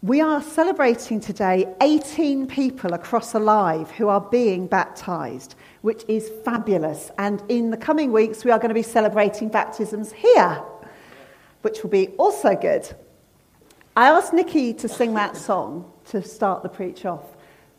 We 0.00 0.20
are 0.20 0.40
celebrating 0.40 1.18
today 1.18 1.66
18 1.80 2.46
people 2.46 2.94
across 2.94 3.34
Alive 3.34 3.90
who 3.90 4.06
are 4.06 4.20
being 4.20 4.68
baptized, 4.68 5.56
which 5.80 6.04
is 6.06 6.30
fabulous. 6.44 7.10
And 7.18 7.42
in 7.48 7.72
the 7.72 7.76
coming 7.76 8.12
weeks, 8.12 8.44
we 8.44 8.52
are 8.52 8.60
going 8.60 8.68
to 8.68 8.74
be 8.74 8.82
celebrating 8.84 9.48
baptisms 9.48 10.12
here, 10.12 10.62
which 11.62 11.82
will 11.82 11.90
be 11.90 12.10
also 12.10 12.54
good. 12.54 12.88
I 13.96 14.08
asked 14.08 14.32
Nikki 14.32 14.72
to 14.74 14.88
sing 14.88 15.14
that 15.14 15.36
song 15.36 15.90
to 16.10 16.22
start 16.22 16.62
the 16.62 16.68
preach 16.68 17.04
off 17.04 17.24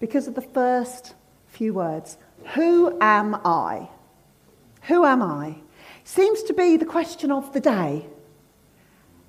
because 0.02 0.28
of 0.28 0.36
the 0.36 0.42
first 0.42 1.16
few 1.48 1.74
words 1.74 2.18
Who 2.54 2.98
am 3.00 3.36
I? 3.46 3.88
Who 4.84 5.06
am 5.06 5.24
I? 5.24 5.56
Seems 6.04 6.44
to 6.44 6.54
be 6.54 6.76
the 6.76 6.86
question 6.86 7.32
of 7.32 7.54
the 7.54 7.62
day. 7.62 8.08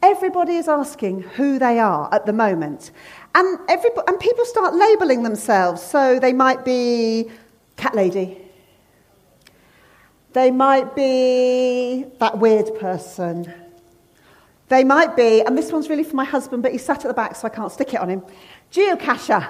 Everybody 0.02 0.56
is 0.56 0.66
asking 0.66 1.22
who 1.22 1.58
they 1.58 1.78
are 1.78 2.12
at 2.12 2.24
the 2.24 2.32
moment. 2.32 2.90
And, 3.34 3.58
and 3.68 4.20
people 4.20 4.44
start 4.44 4.74
labeling 4.74 5.22
themselves. 5.22 5.82
So 5.82 6.18
they 6.18 6.32
might 6.32 6.64
be 6.64 7.30
cat 7.76 7.94
lady. 7.94 8.38
They 10.32 10.50
might 10.50 10.94
be 10.94 12.06
that 12.18 12.38
weird 12.38 12.78
person. 12.78 13.52
They 14.68 14.84
might 14.84 15.16
be, 15.16 15.42
and 15.42 15.58
this 15.58 15.72
one's 15.72 15.88
really 15.88 16.04
for 16.04 16.14
my 16.14 16.24
husband, 16.24 16.62
but 16.62 16.70
he's 16.72 16.84
sat 16.84 17.04
at 17.04 17.08
the 17.08 17.14
back 17.14 17.34
so 17.34 17.46
I 17.46 17.50
can't 17.50 17.72
stick 17.72 17.92
it 17.92 18.00
on 18.00 18.08
him. 18.08 18.22
Geocacher. 18.70 19.48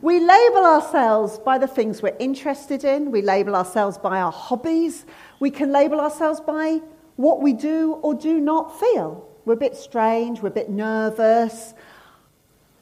We 0.00 0.20
label 0.20 0.64
ourselves 0.64 1.38
by 1.38 1.58
the 1.58 1.66
things 1.66 2.02
we're 2.02 2.16
interested 2.18 2.84
in. 2.84 3.10
We 3.10 3.22
label 3.22 3.54
ourselves 3.54 3.98
by 3.98 4.20
our 4.20 4.32
hobbies. 4.32 5.04
We 5.40 5.50
can 5.50 5.72
label 5.72 6.00
ourselves 6.00 6.40
by 6.40 6.80
what 7.16 7.42
we 7.42 7.52
do 7.52 7.92
or 8.02 8.14
do 8.14 8.40
not 8.40 8.78
feel. 8.80 9.28
We're 9.46 9.54
a 9.54 9.56
bit 9.56 9.76
strange, 9.76 10.42
we're 10.42 10.48
a 10.48 10.52
bit 10.52 10.68
nervous. 10.68 11.72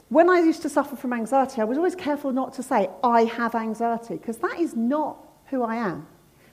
When 0.09 0.31
I 0.31 0.41
used 0.41 0.63
to 0.63 0.69
suffer 0.69 0.97
from 0.97 1.13
anxiety, 1.13 1.61
I 1.61 1.65
was 1.65 1.77
always 1.77 1.95
careful 1.95 2.33
not 2.33 2.55
to 2.55 2.63
say, 2.63 2.89
I 3.05 3.25
have 3.25 3.55
anxiety, 3.55 4.17
because 4.17 4.39
that 4.39 4.59
is 4.59 4.75
not 4.75 5.19
who 5.47 5.63
I 5.63 5.77
am. 5.77 6.07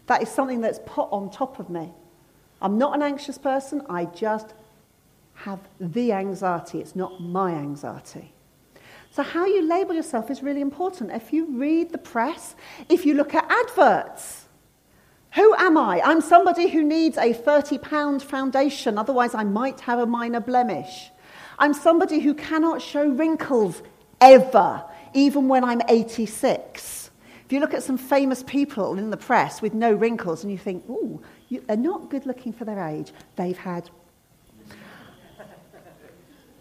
That 0.08 0.22
is 0.22 0.30
something 0.30 0.60
that's 0.60 0.80
put 0.86 1.08
on 1.12 1.32
top 1.32 1.60
of 1.60 1.70
me. 1.70 1.94
I'm 2.62 2.78
not 2.78 2.94
an 2.94 3.02
anxious 3.02 3.38
person, 3.38 3.84
I 3.90 4.06
just 4.06 4.54
have 5.34 5.60
the 5.80 6.12
anxiety. 6.12 6.80
It's 6.80 6.96
not 6.96 7.22
my 7.22 7.54
anxiety. 7.54 8.34
So, 9.12 9.24
how 9.24 9.46
you 9.46 9.68
label 9.68 9.96
yourself 9.96 10.30
is 10.30 10.44
really 10.44 10.62
important. 10.62 11.12
If 11.12 11.34
you 11.34 11.58
read 11.58 11.92
the 11.92 11.98
press, 11.98 12.56
if 12.90 13.06
you 13.06 13.14
look 13.14 13.34
at 13.34 13.50
adverts, 13.50 14.41
who 15.34 15.56
am 15.56 15.78
I? 15.78 16.02
I'm 16.04 16.22
somebody 16.22 16.70
who 16.70 16.84
needs 16.84 17.18
a 17.18 17.34
£30 17.34 18.22
foundation, 18.22 18.98
otherwise, 18.98 19.34
I 19.34 19.44
might 19.44 19.80
have 19.82 20.00
a 20.00 20.06
minor 20.06 20.42
blemish. 20.42 21.10
I'm 21.58 21.74
somebody 21.74 22.20
who 22.20 22.34
cannot 22.34 22.82
show 22.82 23.08
wrinkles 23.08 23.82
ever, 24.20 24.84
even 25.14 25.48
when 25.48 25.64
I'm 25.64 25.82
86. 25.88 27.12
If 27.46 27.54
you 27.54 27.60
look 27.60 27.74
at 27.74 27.84
some 27.84 27.98
famous 27.98 28.44
people 28.44 28.98
in 28.98 29.10
the 29.10 29.18
press 29.18 29.62
with 29.62 29.74
no 29.74 29.94
wrinkles 29.94 30.44
and 30.44 30.52
you 30.52 30.58
think, 30.58 30.88
ooh, 30.90 31.22
you, 31.50 31.64
they're 31.68 31.78
not 31.78 32.10
good 32.10 32.26
looking 32.26 32.52
for 32.52 32.66
their 32.66 32.86
age, 32.86 33.12
they've 33.36 33.58
had. 33.58 33.90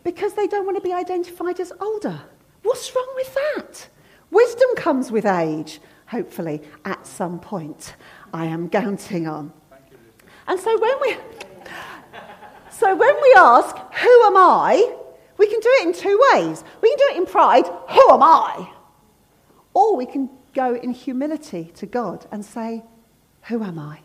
because 0.05 0.35
they 0.35 0.47
don't 0.47 0.65
want 0.65 0.77
to 0.77 0.83
be 0.83 0.93
identified 0.93 1.61
as 1.61 1.73
older. 1.81 2.21
What's 2.63 2.95
wrong 2.95 3.09
with 3.17 3.35
that? 3.35 3.89
Wisdom 4.31 4.69
comes 4.77 5.11
with 5.11 5.27
age, 5.27 5.81
hopefully, 6.07 6.63
at 6.85 7.07
some 7.07 7.41
point. 7.41 7.95
I 8.33 8.47
am 8.47 8.69
counting 8.69 9.27
on. 9.27 9.53
And 10.47 10.59
so 10.59 10.79
when 10.79 11.01
we 11.01 11.17
so 12.71 12.95
when 12.97 13.15
we 13.23 13.35
ask, 13.37 13.77
who 13.77 14.23
am 14.25 14.37
I? 14.37 14.97
We 15.37 15.47
can 15.47 15.61
do 15.61 15.71
it 15.81 15.87
in 15.87 15.93
two 15.93 16.21
ways. 16.33 16.65
We 16.81 16.89
can 16.91 16.99
do 16.99 17.15
it 17.15 17.17
in 17.19 17.27
pride, 17.27 17.67
who 17.67 18.11
am 18.13 18.23
I? 18.23 18.71
Or 19.75 19.97
we 19.97 20.07
can 20.07 20.31
go 20.55 20.75
in 20.75 20.91
humility 20.91 21.71
to 21.77 21.87
God 21.87 22.27
and 22.33 22.45
say, 22.45 22.83
who 23.43 23.63
am 23.63 23.79
I? 23.79 24.01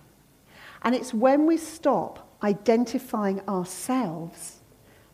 And 0.82 0.94
it's 0.94 1.14
when 1.14 1.46
we 1.46 1.58
stop 1.58 2.38
identifying 2.44 3.42
ourselves 3.48 4.62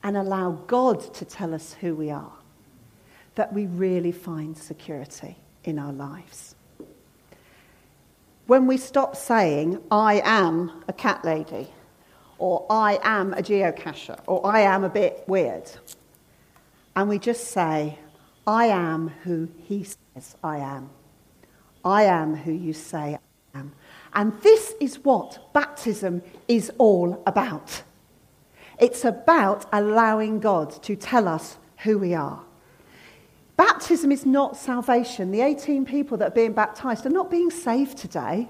and 0.03 0.17
allow 0.17 0.51
God 0.67 1.13
to 1.13 1.25
tell 1.25 1.53
us 1.53 1.73
who 1.73 1.95
we 1.95 2.09
are 2.09 2.33
that 3.35 3.53
we 3.53 3.66
really 3.67 4.11
find 4.11 4.57
security 4.57 5.38
in 5.63 5.79
our 5.79 5.93
lives 5.93 6.55
when 8.47 8.68
we 8.68 8.78
stop 8.78 9.16
saying, 9.16 9.81
I 9.91 10.22
am 10.24 10.84
a 10.88 10.94
cat 10.94 11.24
lady, 11.24 11.72
or 12.38 12.66
I 12.69 13.00
am 13.03 13.34
a 13.34 13.41
geocacher, 13.41 14.19
or 14.28 14.46
I 14.46 14.62
am 14.62 14.84
a 14.84 14.90
bit 14.90 15.24
weird, 15.28 15.69
and 16.96 17.07
we 17.07 17.19
just 17.19 17.47
say, 17.47 17.97
I 18.46 18.66
am 18.66 19.09
who 19.24 19.50
he 19.68 19.84
says 19.84 20.35
I 20.44 20.57
am. 20.57 20.90
I 21.85 22.03
am 22.03 22.35
who 22.35 22.52
you 22.52 22.74
say 22.74 23.18
I 23.53 23.59
am. 23.59 23.74
And 24.13 24.34
this 24.41 24.73
is 24.81 25.03
what 25.03 25.53
baptism 25.53 26.22
is 26.47 26.72
all 26.78 27.22
about. 27.25 27.84
It's 28.79 29.06
about 29.06 29.66
allowing 29.72 30.40
God 30.40 30.72
to 30.84 30.96
tell 30.96 31.28
us 31.28 31.58
who 31.84 31.97
we 32.00 32.13
are. 32.13 32.44
Baptism 33.61 34.11
is 34.11 34.25
not 34.25 34.57
salvation. 34.57 35.29
The 35.29 35.41
18 35.41 35.85
people 35.85 36.17
that 36.17 36.29
are 36.29 36.33
being 36.33 36.53
baptized 36.53 37.05
are 37.05 37.11
not 37.11 37.29
being 37.29 37.51
saved 37.51 37.95
today. 37.95 38.49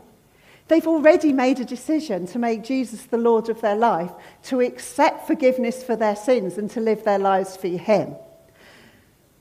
They've 0.70 0.88
already 0.88 1.34
made 1.34 1.60
a 1.60 1.66
decision 1.66 2.28
to 2.28 2.40
make 2.40 2.64
Jesus 2.64 3.04
the 3.04 3.18
Lord 3.18 3.50
of 3.50 3.60
their 3.60 3.76
life, 3.76 4.14
to 4.44 4.62
accept 4.62 5.28
forgiveness 5.28 5.84
for 5.84 5.98
their 5.98 6.16
sins, 6.16 6.58
and 6.58 6.72
to 6.72 6.80
live 6.80 7.04
their 7.04 7.20
lives 7.20 7.58
for 7.58 7.68
Him. 7.68 8.16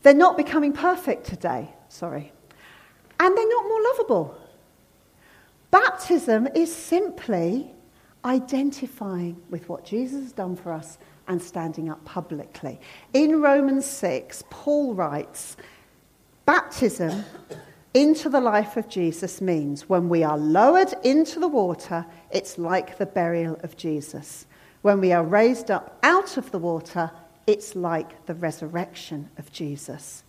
They're 0.03 0.12
not 0.12 0.36
becoming 0.36 0.72
perfect 0.72 1.26
today, 1.26 1.72
sorry. 1.88 2.32
And 3.20 3.38
they're 3.38 3.48
not 3.48 3.69
more 3.69 3.82
lovable. 3.92 4.38
Baptism 5.70 6.48
is 6.52 6.75
simply 6.75 7.70
identifying 8.25 9.41
with 9.50 9.69
what 9.69 9.84
Jesus 9.84 10.20
has 10.20 10.32
done 10.32 10.56
for 10.56 10.72
us 10.72 10.98
and 11.30 11.41
standing 11.41 11.88
up 11.88 12.04
publicly. 12.04 12.80
In 13.14 13.41
Romans 13.41 13.86
6, 13.86 14.42
Paul 14.50 14.94
writes 14.94 15.56
Baptism 16.44 17.24
into 17.94 18.28
the 18.28 18.41
life 18.41 18.76
of 18.76 18.88
Jesus 18.88 19.40
means 19.40 19.88
when 19.88 20.08
we 20.08 20.24
are 20.24 20.36
lowered 20.36 20.92
into 21.04 21.38
the 21.38 21.48
water, 21.48 22.04
it's 22.32 22.58
like 22.58 22.98
the 22.98 23.06
burial 23.06 23.56
of 23.62 23.76
Jesus. 23.76 24.46
When 24.82 25.00
we 25.00 25.12
are 25.12 25.22
raised 25.22 25.70
up 25.70 25.98
out 26.02 26.36
of 26.36 26.50
the 26.50 26.58
water, 26.58 27.12
it's 27.46 27.76
like 27.76 28.26
the 28.26 28.34
resurrection 28.34 29.30
of 29.38 29.52
Jesus. 29.52 30.24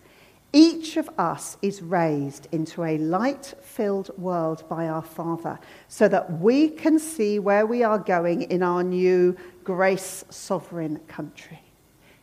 Each 0.53 0.97
of 0.97 1.09
us 1.17 1.57
is 1.62 1.81
raised 1.81 2.50
into 2.51 2.84
a 2.84 2.97
light 2.97 3.53
filled 3.62 4.17
world 4.17 4.67
by 4.67 4.88
our 4.88 5.01
Father 5.01 5.57
so 5.88 6.09
that 6.09 6.39
we 6.39 6.67
can 6.67 7.00
see 7.00 7.39
where 7.39 7.66
we 7.66 7.84
are 7.84 7.97
going 7.97 8.44
in 8.44 8.61
our 8.61 8.84
new 8.84 9.38
grace 9.63 10.25
sovereign 10.29 11.00
country. 11.07 11.61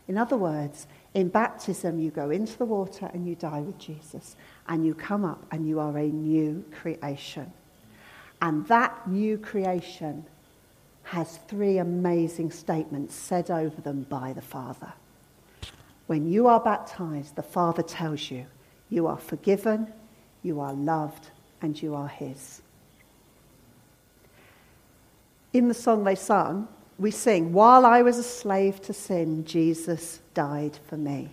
In 0.07 0.17
other 0.17 0.37
words, 0.37 0.85
in 1.15 1.29
baptism, 1.29 1.99
you 1.99 2.11
go 2.11 2.29
into 2.29 2.55
the 2.57 2.65
water 2.65 3.09
and 3.13 3.27
you 3.27 3.33
die 3.33 3.61
with 3.61 3.79
Jesus, 3.79 4.35
and 4.67 4.85
you 4.85 4.93
come 4.93 5.25
up 5.25 5.43
and 5.51 5.67
you 5.67 5.79
are 5.79 5.97
a 5.97 6.07
new 6.07 6.63
creation. 6.71 7.51
And 8.41 8.65
that 8.67 9.07
new 9.07 9.39
creation 9.39 10.25
has 11.03 11.37
three 11.47 11.79
amazing 11.79 12.51
statements 12.51 13.15
said 13.15 13.49
over 13.49 13.81
them 13.81 14.03
by 14.03 14.33
the 14.33 14.41
Father. 14.41 14.93
When 16.09 16.27
you 16.27 16.47
are 16.47 16.59
baptized, 16.59 17.35
the 17.35 17.43
Father 17.43 17.83
tells 17.83 18.31
you 18.31 18.47
you 18.89 19.05
are 19.05 19.19
forgiven, 19.19 19.93
you 20.41 20.59
are 20.59 20.73
loved, 20.73 21.29
and 21.61 21.79
you 21.79 21.93
are 21.93 22.07
His. 22.07 22.63
In 25.53 25.67
the 25.67 25.75
song 25.75 26.03
they 26.03 26.15
sung, 26.15 26.67
we 26.97 27.11
sing, 27.11 27.53
While 27.53 27.85
I 27.85 28.01
was 28.01 28.17
a 28.17 28.23
slave 28.23 28.81
to 28.81 28.91
sin, 28.91 29.45
Jesus 29.45 30.19
died 30.33 30.79
for 30.87 30.97
me. 30.97 31.29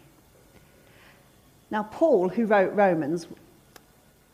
Now, 1.71 1.85
Paul, 1.85 2.29
who 2.29 2.45
wrote 2.45 2.75
Romans, 2.75 3.27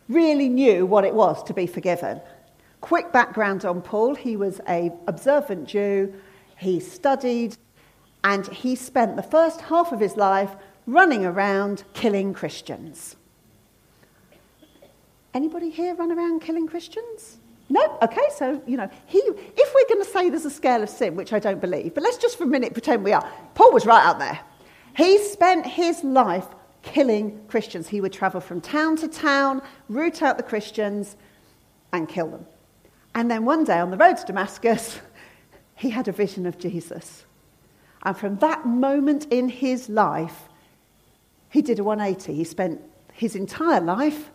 really 0.09 0.49
knew 0.49 0.87
what 0.87 1.05
it 1.05 1.15
was 1.15 1.41
to 1.45 1.55
be 1.55 1.69
forgiven. 1.69 2.21
Quick 2.81 3.13
background 3.13 3.65
on 3.65 3.81
Paul 3.81 4.17
he 4.17 4.37
was 4.37 4.61
a 4.69 4.91
observant 5.07 5.69
Jew, 5.69 6.13
he 6.57 6.81
studied 6.81 7.57
and 8.25 8.47
he 8.47 8.75
spent 8.75 9.17
the 9.17 9.23
first 9.23 9.63
half 9.63 9.93
of 9.93 10.01
his 10.01 10.17
life 10.17 10.55
running 10.87 11.25
around 11.25 11.85
killing 11.95 12.35
Christians. 12.35 13.17
Anybody 15.35 15.71
here 15.71 15.95
run 15.95 16.13
around 16.13 16.41
killing 16.41 16.67
Christians? 16.67 17.39
No? 17.69 17.99
Okay, 18.03 18.29
so, 18.37 18.63
you 18.67 18.77
know, 18.77 18.91
he, 19.07 19.19
if 19.19 19.75
we're 19.75 19.89
going 19.89 20.05
to 20.05 20.11
say 20.11 20.29
there's 20.29 20.45
a 20.45 20.51
scale 20.51 20.83
of 20.83 20.91
sin, 20.91 21.17
which 21.17 21.33
I 21.33 21.39
don't 21.39 21.61
believe, 21.61 21.95
but 21.95 22.03
let's 22.03 22.19
just 22.19 22.37
for 22.37 22.45
a 22.45 22.47
minute 22.47 22.75
pretend 22.75 23.03
we 23.03 23.13
are. 23.13 23.27
Paul 23.55 23.73
was 23.73 23.87
right 23.87 24.05
out 24.05 24.19
there. 24.19 24.39
He 24.95 25.19
spent 25.19 25.65
his 25.67 26.05
life 26.05 26.47
killing 26.83 27.41
Christians. 27.49 27.89
He 27.89 28.01
would 28.01 28.13
travel 28.13 28.41
from 28.41 28.61
town 28.61 28.97
to 28.97 29.09
town, 29.09 29.63
root 29.89 30.23
out 30.23 30.37
the 30.37 30.43
Christians, 30.43 31.17
and 31.93 32.09
kill 32.09 32.29
them. 32.29 32.47
And 33.15 33.31
then 33.31 33.45
one 33.45 33.65
day 33.65 33.79
on 33.79 33.91
the 33.91 33.97
road 33.97 34.19
to 34.19 34.27
Damascus, 34.27 35.01
he 35.77 35.91
had 35.91 36.09
a 36.09 36.13
vision 36.13 36.45
of 36.45 36.59
Jesus. 36.59 37.25
And 38.03 38.17
from 38.17 38.37
that 38.37 38.67
moment 38.67 39.27
in 39.31 39.49
his 39.49 39.89
life, 39.89 40.49
he 41.51 41.63
did 41.63 41.79
a 41.79 41.85
180. 41.85 42.35
He 42.35 42.45
spent 42.45 42.81
his 43.13 43.37
entire 43.37 43.81
life 43.81 44.31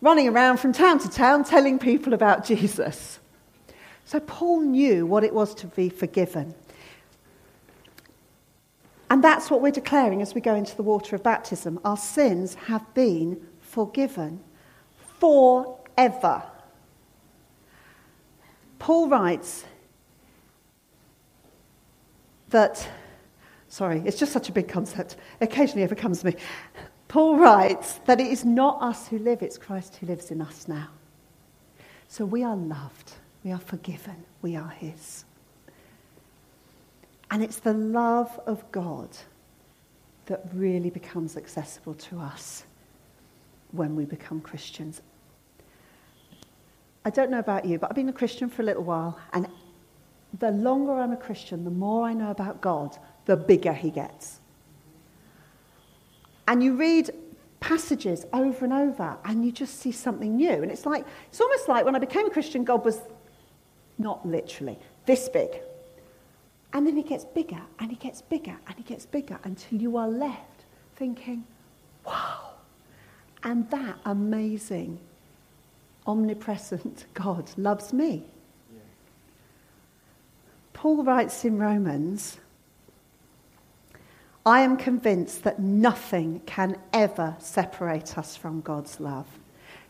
running 0.00 0.28
around 0.28 0.58
from 0.58 0.72
town 0.72 0.98
to 1.00 1.10
town 1.10 1.44
telling 1.44 1.78
people 1.78 2.14
about 2.14 2.44
Jesus. 2.46 3.18
So 4.04 4.20
Paul 4.20 4.60
knew 4.60 5.06
what 5.06 5.24
it 5.24 5.34
was 5.34 5.54
to 5.56 5.66
be 5.66 5.88
forgiven. 5.88 6.54
And 9.10 9.22
that's 9.22 9.50
what 9.50 9.60
we're 9.60 9.72
declaring 9.72 10.22
as 10.22 10.34
we 10.34 10.40
go 10.40 10.54
into 10.54 10.74
the 10.74 10.82
water 10.82 11.14
of 11.14 11.22
baptism. 11.22 11.78
Our 11.84 11.98
sins 11.98 12.54
have 12.54 12.94
been 12.94 13.46
forgiven 13.60 14.42
forever. 15.20 16.42
Paul 18.78 19.08
writes 19.08 19.64
that, 22.48 22.88
sorry, 23.72 24.02
it's 24.04 24.18
just 24.18 24.32
such 24.32 24.50
a 24.50 24.52
big 24.52 24.68
concept. 24.68 25.16
Occasionally 25.40 25.82
it 25.82 25.96
comes 25.96 26.20
to 26.20 26.26
me. 26.26 26.36
Paul 27.08 27.38
writes 27.38 28.00
that 28.04 28.20
it 28.20 28.26
is 28.26 28.44
not 28.44 28.82
us 28.82 29.08
who 29.08 29.18
live, 29.18 29.42
it's 29.42 29.56
Christ 29.56 29.96
who 29.96 30.06
lives 30.06 30.30
in 30.30 30.42
us 30.42 30.68
now. 30.68 30.88
So 32.06 32.26
we 32.26 32.44
are 32.44 32.54
loved, 32.54 33.12
we 33.42 33.50
are 33.50 33.58
forgiven, 33.58 34.24
we 34.42 34.56
are 34.56 34.68
his. 34.68 35.24
And 37.30 37.42
it's 37.42 37.60
the 37.60 37.72
love 37.72 38.38
of 38.46 38.70
God 38.72 39.08
that 40.26 40.44
really 40.52 40.90
becomes 40.90 41.38
accessible 41.38 41.94
to 41.94 42.20
us 42.20 42.64
when 43.70 43.96
we 43.96 44.04
become 44.04 44.42
Christians. 44.42 45.00
I 47.06 47.10
don't 47.10 47.30
know 47.30 47.38
about 47.38 47.64
you, 47.64 47.78
but 47.78 47.88
I've 47.88 47.96
been 47.96 48.10
a 48.10 48.12
Christian 48.12 48.50
for 48.50 48.60
a 48.60 48.66
little 48.66 48.84
while, 48.84 49.18
and 49.32 49.48
the 50.38 50.50
longer 50.50 50.92
I'm 50.92 51.12
a 51.12 51.16
Christian, 51.16 51.64
the 51.64 51.70
more 51.70 52.04
I 52.04 52.12
know 52.12 52.30
about 52.30 52.60
God, 52.60 52.98
the 53.26 53.36
bigger 53.36 53.72
he 53.72 53.90
gets. 53.90 54.40
And 56.48 56.62
you 56.62 56.76
read 56.76 57.10
passages 57.60 58.26
over 58.32 58.64
and 58.64 58.74
over, 58.74 59.16
and 59.24 59.44
you 59.44 59.52
just 59.52 59.78
see 59.78 59.92
something 59.92 60.36
new. 60.36 60.62
And 60.62 60.70
it's 60.70 60.84
like, 60.84 61.06
it's 61.28 61.40
almost 61.40 61.68
like 61.68 61.84
when 61.84 61.94
I 61.94 61.98
became 61.98 62.26
a 62.26 62.30
Christian, 62.30 62.64
God 62.64 62.84
was 62.84 63.00
not 63.98 64.26
literally 64.26 64.78
this 65.06 65.28
big. 65.28 65.60
And 66.72 66.86
then 66.86 66.96
he 66.96 67.02
gets 67.02 67.24
bigger, 67.24 67.62
and 67.78 67.90
he 67.90 67.96
gets 67.96 68.20
bigger, 68.20 68.56
and 68.66 68.76
he 68.76 68.82
gets 68.82 69.06
bigger 69.06 69.38
until 69.44 69.80
you 69.80 69.96
are 69.96 70.08
left 70.08 70.64
thinking, 70.96 71.44
wow. 72.04 72.50
And 73.44 73.70
that 73.70 73.98
amazing, 74.04 74.98
omnipresent 76.06 77.06
God 77.14 77.50
loves 77.56 77.92
me. 77.92 78.24
Paul 80.72 81.04
writes 81.04 81.44
in 81.44 81.58
Romans, 81.58 82.38
I 84.44 84.62
am 84.62 84.76
convinced 84.76 85.44
that 85.44 85.60
nothing 85.60 86.40
can 86.46 86.76
ever 86.92 87.36
separate 87.38 88.18
us 88.18 88.36
from 88.36 88.60
God's 88.60 88.98
love. 88.98 89.26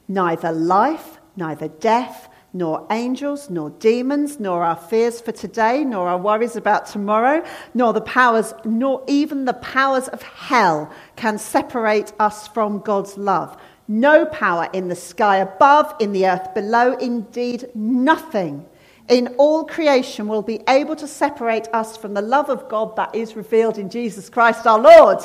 Neither 0.09 0.53
life, 0.53 1.21
neither 1.37 1.69
death, 1.69 2.29
nor 2.53 2.87
angels, 2.91 3.49
nor 3.49 3.71
demons, 3.71 4.39
nor 4.39 4.63
our 4.63 4.77
fears 4.77 5.23
for 5.23 5.33
today, 5.33 5.85
nor 5.85 6.07
our 6.07 6.19
worries 6.19 6.55
about 6.55 6.85
tomorrow, 6.85 7.43
nor 7.73 7.95
the 7.95 8.03
powers, 8.03 8.53
nor 8.67 9.03
even 9.07 9.47
the 9.47 9.55
powers 9.55 10.09
of 10.09 10.21
hell 10.21 10.93
can 11.17 11.39
separate 11.39 12.13
us 12.19 12.47
from 12.49 12.81
God's 12.81 13.17
love. 13.17 13.59
No 13.89 14.27
power 14.27 14.69
in 14.75 14.89
the 14.89 14.97
sky 14.97 15.39
above, 15.39 15.95
in 15.99 16.13
the 16.13 16.27
earth 16.27 16.53
below, 16.53 16.93
indeed 16.99 17.71
nothing 17.75 18.67
in 19.09 19.35
all 19.39 19.65
creation 19.65 20.29
will 20.29 20.43
be 20.43 20.61
able 20.69 20.97
to 20.97 21.07
separate 21.07 21.69
us 21.73 21.97
from 21.97 22.15
the 22.15 22.23
love 22.23 22.49
of 22.49 22.69
God 22.69 22.97
that 22.97 23.15
is 23.15 23.37
revealed 23.37 23.79
in 23.79 23.91
Jesus 23.91 24.29
Christ 24.29 24.67
our 24.67 24.79
Lord. 24.79 25.23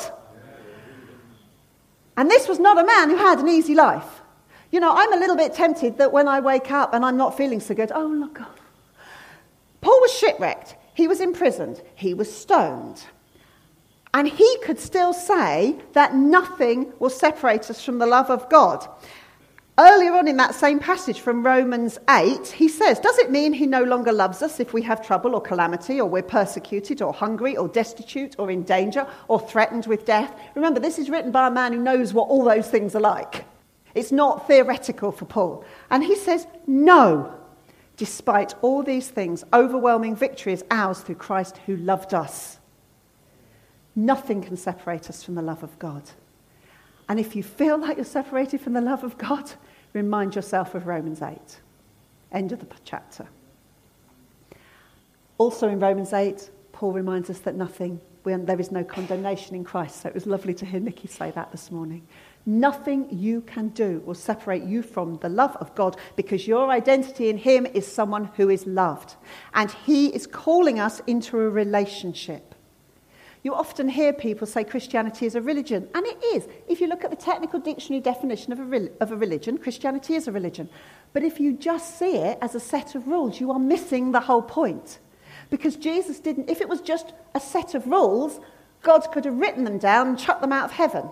And 2.16 2.28
this 2.30 2.48
was 2.48 2.58
not 2.58 2.78
a 2.78 2.84
man 2.84 3.10
who 3.10 3.16
had 3.16 3.38
an 3.38 3.48
easy 3.48 3.74
life. 3.74 4.22
You 4.70 4.80
know, 4.80 4.92
I'm 4.94 5.12
a 5.12 5.16
little 5.16 5.36
bit 5.36 5.54
tempted 5.54 5.98
that 5.98 6.12
when 6.12 6.28
I 6.28 6.40
wake 6.40 6.70
up 6.70 6.92
and 6.92 7.04
I'm 7.04 7.16
not 7.16 7.36
feeling 7.36 7.60
so 7.60 7.74
good, 7.74 7.92
oh, 7.94 8.06
look. 8.06 8.40
Paul 9.80 10.00
was 10.00 10.12
shipwrecked. 10.12 10.76
He 10.94 11.06
was 11.06 11.20
imprisoned. 11.20 11.80
He 11.94 12.12
was 12.12 12.34
stoned. 12.34 13.04
And 14.12 14.26
he 14.26 14.58
could 14.64 14.80
still 14.80 15.12
say 15.12 15.78
that 15.92 16.14
nothing 16.14 16.92
will 16.98 17.10
separate 17.10 17.70
us 17.70 17.84
from 17.84 17.98
the 17.98 18.06
love 18.06 18.30
of 18.30 18.48
God. 18.50 18.86
Earlier 19.80 20.14
on 20.14 20.26
in 20.26 20.38
that 20.38 20.56
same 20.56 20.80
passage 20.80 21.20
from 21.20 21.46
Romans 21.46 22.00
8, 22.10 22.48
he 22.48 22.66
says, 22.66 22.98
Does 22.98 23.16
it 23.18 23.30
mean 23.30 23.52
he 23.52 23.64
no 23.64 23.84
longer 23.84 24.12
loves 24.12 24.42
us 24.42 24.58
if 24.58 24.72
we 24.72 24.82
have 24.82 25.06
trouble 25.06 25.36
or 25.36 25.40
calamity, 25.40 26.00
or 26.00 26.06
we're 26.10 26.20
persecuted, 26.20 27.00
or 27.00 27.12
hungry, 27.12 27.56
or 27.56 27.68
destitute, 27.68 28.34
or 28.40 28.50
in 28.50 28.64
danger, 28.64 29.06
or 29.28 29.38
threatened 29.38 29.86
with 29.86 30.04
death? 30.04 30.36
Remember, 30.56 30.80
this 30.80 30.98
is 30.98 31.08
written 31.08 31.30
by 31.30 31.46
a 31.46 31.52
man 31.52 31.72
who 31.72 31.78
knows 31.78 32.12
what 32.12 32.28
all 32.28 32.42
those 32.42 32.68
things 32.68 32.96
are 32.96 33.00
like. 33.00 33.44
It's 33.94 34.10
not 34.10 34.48
theoretical 34.48 35.12
for 35.12 35.26
Paul. 35.26 35.64
And 35.90 36.02
he 36.02 36.16
says, 36.16 36.48
No. 36.66 37.34
Despite 37.96 38.54
all 38.62 38.82
these 38.82 39.08
things, 39.08 39.44
overwhelming 39.52 40.16
victory 40.16 40.52
is 40.52 40.64
ours 40.72 41.00
through 41.00 41.16
Christ 41.16 41.58
who 41.66 41.76
loved 41.76 42.14
us. 42.14 42.58
Nothing 43.94 44.42
can 44.42 44.56
separate 44.56 45.08
us 45.08 45.22
from 45.22 45.36
the 45.36 45.42
love 45.42 45.62
of 45.62 45.78
God. 45.78 46.02
And 47.08 47.18
if 47.18 47.34
you 47.34 47.42
feel 47.42 47.78
like 47.78 47.96
you're 47.96 48.04
separated 48.04 48.60
from 48.60 48.74
the 48.74 48.80
love 48.80 49.02
of 49.02 49.16
God, 49.18 49.52
remind 49.92 50.34
yourself 50.34 50.74
of 50.74 50.86
Romans 50.86 51.22
8. 51.22 51.60
End 52.32 52.52
of 52.52 52.60
the 52.60 52.66
chapter. 52.84 53.26
Also 55.38 55.68
in 55.68 55.78
Romans 55.80 56.12
8, 56.12 56.50
Paul 56.72 56.92
reminds 56.92 57.30
us 57.30 57.38
that 57.40 57.54
nothing, 57.54 58.00
there 58.24 58.60
is 58.60 58.70
no 58.70 58.84
condemnation 58.84 59.54
in 59.54 59.64
Christ. 59.64 60.02
So 60.02 60.08
it 60.08 60.14
was 60.14 60.26
lovely 60.26 60.52
to 60.54 60.66
hear 60.66 60.80
Nikki 60.80 61.08
say 61.08 61.30
that 61.30 61.50
this 61.52 61.70
morning. 61.70 62.06
Nothing 62.44 63.08
you 63.10 63.42
can 63.42 63.68
do 63.68 64.02
will 64.04 64.14
separate 64.14 64.62
you 64.62 64.82
from 64.82 65.18
the 65.18 65.28
love 65.28 65.56
of 65.56 65.74
God 65.74 65.96
because 66.16 66.46
your 66.46 66.70
identity 66.70 67.28
in 67.28 67.38
Him 67.38 67.66
is 67.66 67.86
someone 67.86 68.30
who 68.36 68.48
is 68.48 68.66
loved. 68.66 69.16
And 69.54 69.70
He 69.70 70.08
is 70.08 70.26
calling 70.26 70.80
us 70.80 71.00
into 71.06 71.38
a 71.38 71.48
relationship. 71.48 72.54
You 73.42 73.54
often 73.54 73.88
hear 73.88 74.12
people 74.12 74.46
say 74.46 74.64
Christianity 74.64 75.26
is 75.26 75.34
a 75.34 75.40
religion, 75.40 75.88
and 75.94 76.06
it 76.06 76.22
is. 76.34 76.48
If 76.66 76.80
you 76.80 76.88
look 76.88 77.04
at 77.04 77.10
the 77.10 77.16
technical 77.16 77.60
dictionary 77.60 78.00
definition 78.00 78.52
of 78.52 78.58
a, 78.58 78.64
re- 78.64 78.90
of 79.00 79.12
a 79.12 79.16
religion, 79.16 79.58
Christianity 79.58 80.14
is 80.14 80.26
a 80.26 80.32
religion. 80.32 80.68
But 81.12 81.22
if 81.22 81.38
you 81.38 81.52
just 81.52 81.98
see 81.98 82.16
it 82.16 82.38
as 82.42 82.54
a 82.54 82.60
set 82.60 82.94
of 82.94 83.06
rules, 83.06 83.40
you 83.40 83.52
are 83.52 83.58
missing 83.58 84.12
the 84.12 84.20
whole 84.20 84.42
point. 84.42 84.98
Because 85.50 85.76
Jesus 85.76 86.20
didn't, 86.20 86.50
if 86.50 86.60
it 86.60 86.68
was 86.68 86.80
just 86.80 87.12
a 87.34 87.40
set 87.40 87.74
of 87.74 87.86
rules, 87.86 88.40
God 88.82 89.10
could 89.12 89.24
have 89.24 89.38
written 89.38 89.64
them 89.64 89.78
down 89.78 90.08
and 90.08 90.18
chucked 90.18 90.42
them 90.42 90.52
out 90.52 90.66
of 90.66 90.72
heaven. 90.72 91.08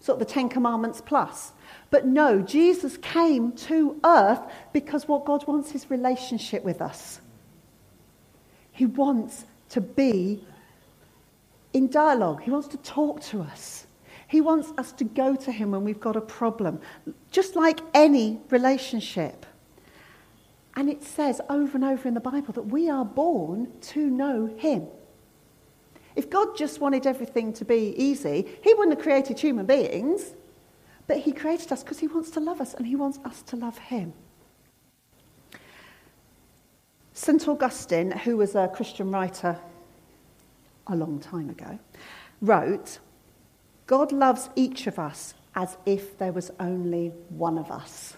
Sort 0.00 0.20
of 0.20 0.26
the 0.26 0.32
Ten 0.32 0.48
Commandments 0.48 1.00
plus. 1.00 1.52
But 1.90 2.06
no, 2.06 2.40
Jesus 2.40 2.96
came 2.96 3.52
to 3.52 4.00
earth 4.04 4.40
because 4.72 5.06
what 5.06 5.24
God 5.24 5.46
wants 5.46 5.74
is 5.74 5.90
relationship 5.90 6.64
with 6.64 6.82
us. 6.82 7.20
He 8.72 8.86
wants 8.86 9.44
to 9.70 9.80
be 9.80 10.44
in 11.72 11.88
dialogue. 11.88 12.42
He 12.42 12.50
wants 12.50 12.68
to 12.68 12.76
talk 12.78 13.20
to 13.22 13.42
us. 13.42 13.86
He 14.28 14.40
wants 14.40 14.72
us 14.78 14.92
to 14.92 15.04
go 15.04 15.36
to 15.36 15.52
him 15.52 15.72
when 15.72 15.84
we've 15.84 16.00
got 16.00 16.16
a 16.16 16.20
problem, 16.20 16.80
just 17.30 17.54
like 17.54 17.80
any 17.92 18.40
relationship. 18.50 19.44
And 20.74 20.88
it 20.88 21.02
says 21.02 21.40
over 21.50 21.76
and 21.76 21.84
over 21.84 22.08
in 22.08 22.14
the 22.14 22.20
Bible 22.20 22.54
that 22.54 22.62
we 22.62 22.88
are 22.88 23.04
born 23.04 23.70
to 23.92 24.08
know 24.08 24.46
him. 24.46 24.86
If 26.16 26.30
God 26.30 26.56
just 26.56 26.80
wanted 26.80 27.06
everything 27.06 27.52
to 27.54 27.64
be 27.64 27.94
easy, 27.96 28.46
he 28.62 28.74
wouldn't 28.74 28.96
have 28.96 29.02
created 29.02 29.38
human 29.38 29.66
beings. 29.66 30.34
But 31.06 31.18
he 31.18 31.32
created 31.32 31.72
us 31.72 31.82
because 31.82 31.98
he 31.98 32.06
wants 32.06 32.30
to 32.30 32.40
love 32.40 32.60
us 32.60 32.74
and 32.74 32.86
he 32.86 32.96
wants 32.96 33.18
us 33.24 33.42
to 33.42 33.56
love 33.56 33.76
him. 33.76 34.14
St. 37.12 37.46
Augustine, 37.46 38.10
who 38.10 38.38
was 38.38 38.54
a 38.54 38.68
Christian 38.68 39.10
writer 39.10 39.58
a 40.86 40.96
long 40.96 41.18
time 41.18 41.50
ago, 41.50 41.78
wrote, 42.40 42.98
God 43.86 44.12
loves 44.12 44.48
each 44.56 44.86
of 44.86 44.98
us 44.98 45.34
as 45.54 45.76
if 45.84 46.18
there 46.18 46.32
was 46.32 46.50
only 46.58 47.08
one 47.28 47.58
of 47.58 47.70
us. 47.70 48.14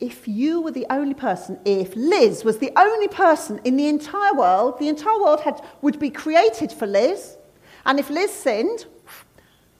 If 0.00 0.28
you 0.28 0.60
were 0.60 0.72
the 0.72 0.86
only 0.90 1.14
person, 1.14 1.58
if 1.64 1.94
Liz 1.96 2.44
was 2.44 2.58
the 2.58 2.72
only 2.76 3.08
person 3.08 3.60
in 3.64 3.76
the 3.76 3.86
entire 3.86 4.34
world, 4.34 4.78
the 4.78 4.88
entire 4.88 5.18
world 5.20 5.40
had, 5.40 5.62
would 5.80 5.98
be 5.98 6.10
created 6.10 6.72
for 6.72 6.86
Liz, 6.86 7.36
and 7.86 7.98
if 7.98 8.10
Liz 8.10 8.30
sinned, 8.30 8.86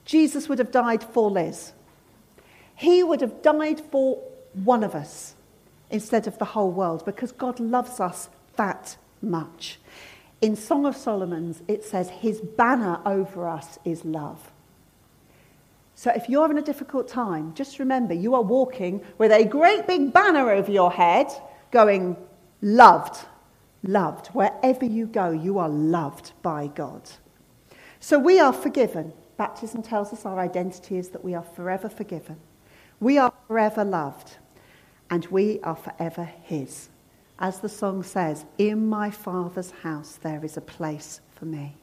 Jesus 0.05 0.47
would 0.47 0.59
have 0.59 0.71
died 0.71 1.03
for 1.03 1.29
Liz. 1.29 1.73
He 2.75 3.03
would 3.03 3.21
have 3.21 3.41
died 3.41 3.81
for 3.91 4.21
one 4.53 4.83
of 4.83 4.95
us 4.95 5.35
instead 5.89 6.27
of 6.27 6.37
the 6.37 6.45
whole 6.45 6.71
world 6.71 7.05
because 7.05 7.31
God 7.31 7.59
loves 7.59 7.99
us 7.99 8.29
that 8.55 8.97
much. 9.21 9.79
In 10.45 10.55
Song 10.55 10.85
of 10.85 10.95
Solomon's, 10.95 11.63
it 11.67 11.83
says, 11.83 12.07
His 12.07 12.39
banner 12.39 13.01
over 13.03 13.49
us 13.49 13.79
is 13.83 14.05
love. 14.05 14.51
So 15.95 16.11
if 16.11 16.29
you're 16.29 16.51
in 16.51 16.59
a 16.59 16.61
difficult 16.61 17.07
time, 17.07 17.55
just 17.55 17.79
remember 17.79 18.13
you 18.13 18.35
are 18.35 18.43
walking 18.43 19.01
with 19.17 19.31
a 19.31 19.43
great 19.43 19.87
big 19.87 20.13
banner 20.13 20.51
over 20.51 20.71
your 20.71 20.91
head 20.91 21.31
going, 21.71 22.15
Loved, 22.61 23.25
loved. 23.81 24.27
Wherever 24.27 24.85
you 24.85 25.07
go, 25.07 25.31
you 25.31 25.57
are 25.57 25.67
loved 25.67 26.33
by 26.43 26.67
God. 26.67 27.09
So 27.99 28.19
we 28.19 28.39
are 28.39 28.53
forgiven. 28.53 29.13
Baptism 29.37 29.81
tells 29.81 30.13
us 30.13 30.27
our 30.27 30.39
identity 30.39 30.99
is 30.99 31.09
that 31.09 31.23
we 31.23 31.33
are 31.33 31.41
forever 31.55 31.89
forgiven, 31.89 32.37
we 32.99 33.17
are 33.17 33.33
forever 33.47 33.83
loved, 33.83 34.37
and 35.09 35.25
we 35.25 35.59
are 35.61 35.75
forever 35.75 36.25
His. 36.43 36.89
As 37.39 37.59
the 37.59 37.69
song 37.69 38.03
says, 38.03 38.45
In 38.57 38.87
my 38.87 39.11
Father's 39.11 39.71
house 39.71 40.17
there 40.21 40.43
is 40.43 40.57
a 40.57 40.61
place 40.61 41.19
for 41.35 41.45
me. 41.45 41.75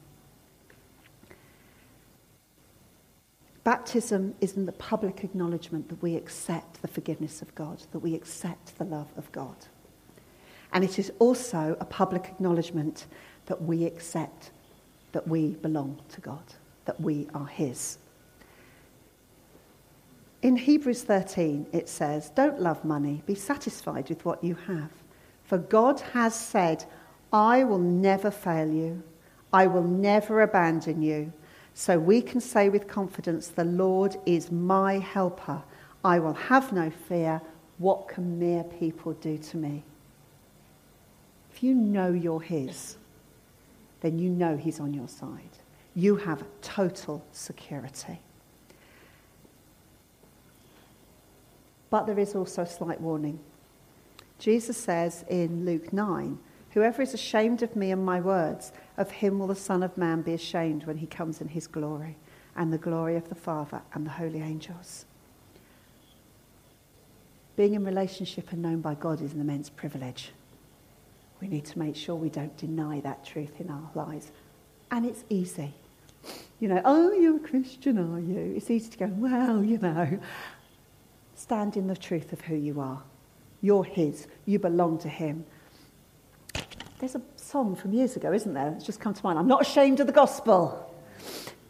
Baptism 3.63 4.35
isn't 4.41 4.65
the 4.65 4.73
public 4.73 5.23
acknowledgement 5.23 5.87
that 5.87 6.01
we 6.01 6.15
accept 6.15 6.81
the 6.81 6.87
forgiveness 6.87 7.41
of 7.41 7.53
God, 7.55 7.81
that 7.91 7.99
we 7.99 8.13
accept 8.13 8.77
the 8.77 8.83
love 8.83 9.07
of 9.15 9.31
God. 9.31 9.55
And 10.73 10.83
it 10.83 10.99
is 10.99 11.11
also 11.19 11.77
a 11.79 11.85
public 11.85 12.25
acknowledgement 12.25 13.05
that 13.45 13.61
we 13.61 13.85
accept 13.85 14.51
that 15.13 15.27
we 15.27 15.51
belong 15.55 16.01
to 16.09 16.19
God, 16.19 16.43
that 16.85 16.99
we 16.99 17.27
are 17.33 17.45
His. 17.45 17.99
In 20.41 20.57
Hebrews 20.57 21.03
13, 21.03 21.67
it 21.71 21.87
says, 21.87 22.31
Don't 22.31 22.59
love 22.59 22.83
money, 22.83 23.21
be 23.25 23.35
satisfied 23.35 24.09
with 24.09 24.25
what 24.25 24.43
you 24.43 24.55
have. 24.67 24.91
For 25.43 25.57
God 25.57 25.99
has 26.13 26.33
said, 26.35 26.85
I 27.31 27.63
will 27.63 27.79
never 27.79 28.31
fail 28.31 28.69
you, 28.69 29.03
I 29.51 29.67
will 29.67 29.83
never 29.83 30.41
abandon 30.41 31.01
you. 31.01 31.33
So 31.73 31.97
we 31.97 32.21
can 32.21 32.39
say 32.39 32.69
with 32.69 32.87
confidence, 32.87 33.47
The 33.47 33.65
Lord 33.65 34.15
is 34.25 34.51
my 34.51 34.99
helper. 34.99 35.61
I 36.03 36.19
will 36.19 36.33
have 36.33 36.71
no 36.71 36.89
fear. 36.89 37.41
What 37.77 38.07
can 38.07 38.37
mere 38.37 38.63
people 38.63 39.13
do 39.13 39.37
to 39.37 39.57
me? 39.57 39.83
If 41.51 41.63
you 41.63 41.73
know 41.73 42.11
you're 42.11 42.41
His, 42.41 42.97
then 44.01 44.19
you 44.19 44.29
know 44.29 44.55
He's 44.55 44.79
on 44.79 44.93
your 44.93 45.07
side. 45.07 45.49
You 45.95 46.15
have 46.17 46.43
total 46.61 47.25
security. 47.31 48.19
But 51.89 52.07
there 52.07 52.17
is 52.17 52.35
also 52.35 52.63
a 52.63 52.67
slight 52.67 52.99
warning. 52.99 53.39
Jesus 54.39 54.77
says 54.77 55.23
in 55.29 55.65
Luke 55.65 55.93
9, 55.93 56.37
Whoever 56.71 57.01
is 57.01 57.13
ashamed 57.13 57.61
of 57.61 57.75
me 57.75 57.91
and 57.91 58.03
my 58.03 58.19
words, 58.19 58.71
of 58.97 59.11
him 59.11 59.37
will 59.39 59.47
the 59.47 59.55
Son 59.55 59.83
of 59.83 59.97
Man 59.97 60.21
be 60.21 60.33
ashamed 60.33 60.85
when 60.85 60.97
he 60.97 61.05
comes 61.05 61.39
in 61.39 61.47
his 61.47 61.67
glory 61.67 62.17
and 62.55 62.73
the 62.73 62.77
glory 62.77 63.15
of 63.15 63.29
the 63.29 63.35
Father 63.35 63.81
and 63.93 64.05
the 64.05 64.11
holy 64.11 64.41
angels. 64.41 65.05
Being 67.55 67.75
in 67.75 67.85
relationship 67.85 68.51
and 68.51 68.61
known 68.61 68.81
by 68.81 68.95
God 68.95 69.21
is 69.21 69.33
an 69.33 69.41
immense 69.41 69.69
privilege. 69.69 70.31
We 71.39 71.47
need 71.47 71.65
to 71.65 71.79
make 71.79 71.95
sure 71.95 72.15
we 72.15 72.29
don't 72.29 72.55
deny 72.57 73.01
that 73.01 73.23
truth 73.23 73.59
in 73.59 73.69
our 73.69 73.91
lives. 73.93 74.31
And 74.89 75.05
it's 75.05 75.23
easy. 75.29 75.73
You 76.59 76.69
know, 76.69 76.81
oh, 76.85 77.11
you're 77.11 77.35
a 77.35 77.39
Christian, 77.39 77.97
are 77.97 78.19
you? 78.19 78.53
It's 78.55 78.71
easy 78.71 78.89
to 78.91 78.97
go, 78.97 79.07
well, 79.07 79.63
you 79.63 79.77
know. 79.77 80.19
Stand 81.35 81.77
in 81.77 81.87
the 81.87 81.95
truth 81.95 82.33
of 82.33 82.41
who 82.41 82.55
you 82.55 82.79
are. 82.79 83.03
You're 83.63 83.85
His. 83.85 84.27
You 84.45 84.59
belong 84.59 84.99
to 84.99 85.09
Him. 85.09 85.45
There's 86.99 87.15
a 87.15 87.21
song 87.37 87.75
from 87.75 87.93
years 87.93 88.15
ago, 88.15 88.31
isn't 88.31 88.53
there? 88.53 88.73
It's 88.75 88.85
just 88.85 88.99
come 88.99 89.15
to 89.15 89.23
mind. 89.23 89.39
I'm 89.39 89.47
not 89.47 89.61
ashamed 89.61 89.99
of 89.99 90.07
the 90.07 90.13
gospel. 90.13 90.93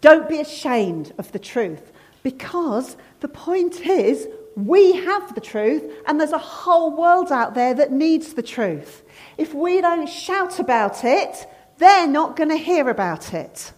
Don't 0.01 0.27
be 0.27 0.41
ashamed 0.41 1.13
of 1.17 1.31
the 1.31 1.39
truth 1.39 1.93
because 2.23 2.97
the 3.21 3.27
point 3.29 3.79
is 3.81 4.27
we 4.55 4.93
have 4.93 5.33
the 5.35 5.41
truth 5.41 5.83
and 6.07 6.19
there's 6.19 6.31
a 6.31 6.37
whole 6.37 6.95
world 6.95 7.31
out 7.31 7.53
there 7.53 7.73
that 7.75 7.91
needs 7.91 8.33
the 8.33 8.43
truth. 8.43 9.03
If 9.37 9.53
we 9.53 9.79
don't 9.79 10.09
shout 10.09 10.59
about 10.59 11.03
it, 11.03 11.47
they're 11.77 12.07
not 12.07 12.35
going 12.35 12.49
to 12.49 12.57
hear 12.57 12.89
about 12.89 13.33
it. 13.33 13.71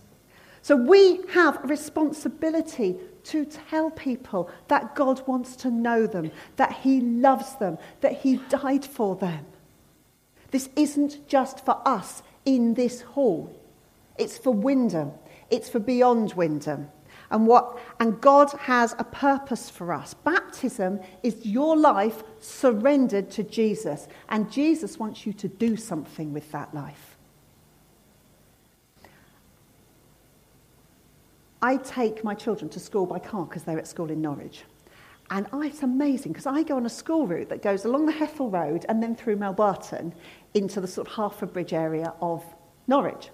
So 0.62 0.76
we 0.76 1.22
have 1.34 1.64
a 1.64 1.68
responsibility 1.68 2.98
to 3.26 3.46
tell 3.46 3.92
people 3.92 4.50
that 4.68 4.96
God 4.96 5.26
wants 5.28 5.56
to 5.58 5.72
know 5.72 6.08
them, 6.08 6.32
that 6.56 6.72
He 6.72 7.02
loves 7.02 7.56
them, 7.58 7.78
that 8.02 8.22
He 8.22 8.38
died 8.50 8.86
for 8.86 9.16
them. 9.16 9.46
This 10.52 10.70
isn't 10.76 11.28
just 11.28 11.66
for 11.66 11.82
us 11.86 12.24
in 12.46 12.76
this 12.76 13.02
hall. 13.02 13.54
It's 14.18 14.38
for 14.38 14.54
Wymondham. 14.54 15.14
It's 15.50 15.70
for 15.70 15.80
beyond 15.80 16.34
Wymondham. 16.34 16.88
And, 17.32 17.48
what, 17.48 17.80
and 18.00 18.22
God 18.22 18.52
has 18.60 18.96
a 18.98 19.04
purpose 19.04 19.70
for 19.70 19.94
us. 19.94 20.14
Baptism 20.14 21.00
is 21.24 21.46
your 21.46 21.76
life 21.76 22.24
surrendered 22.40 23.32
to 23.32 23.44
Jesus. 23.44 24.08
And 24.30 24.52
Jesus 24.52 24.98
wants 24.98 25.26
you 25.26 25.34
to 25.34 25.48
do 25.48 25.76
something 25.76 26.34
with 26.34 26.52
that 26.52 26.74
life. 26.74 27.05
I 31.66 31.78
take 31.78 32.24
my 32.24 32.36
children 32.36 32.70
to 32.70 32.80
school 32.80 33.08
by 33.08 33.18
car 33.18 33.44
because 33.44 33.64
they're 33.64 33.80
at 33.80 33.88
school 33.88 34.12
in 34.12 34.22
Norwich. 34.22 34.62
And 35.32 35.48
I, 35.52 35.66
it's 35.66 35.82
amazing 35.82 36.32
because 36.32 36.46
I 36.46 36.62
go 36.62 36.76
on 36.76 36.86
a 36.86 36.92
school 36.92 37.26
route 37.26 37.50
that 37.50 37.64
goes 37.64 37.86
along 37.86 38.06
the 38.06 38.12
Hethel 38.12 38.52
Road 38.52 38.86
and 38.88 39.02
then 39.02 39.16
through 39.16 39.38
Mulbarton 39.38 40.14
into 40.54 40.80
the 40.80 40.88
sort 40.88 41.08
of 41.08 41.14
Harford 41.14 41.54
Bridge 41.54 41.74
area 41.74 42.14
of 42.22 42.46
Norwich. 42.86 43.32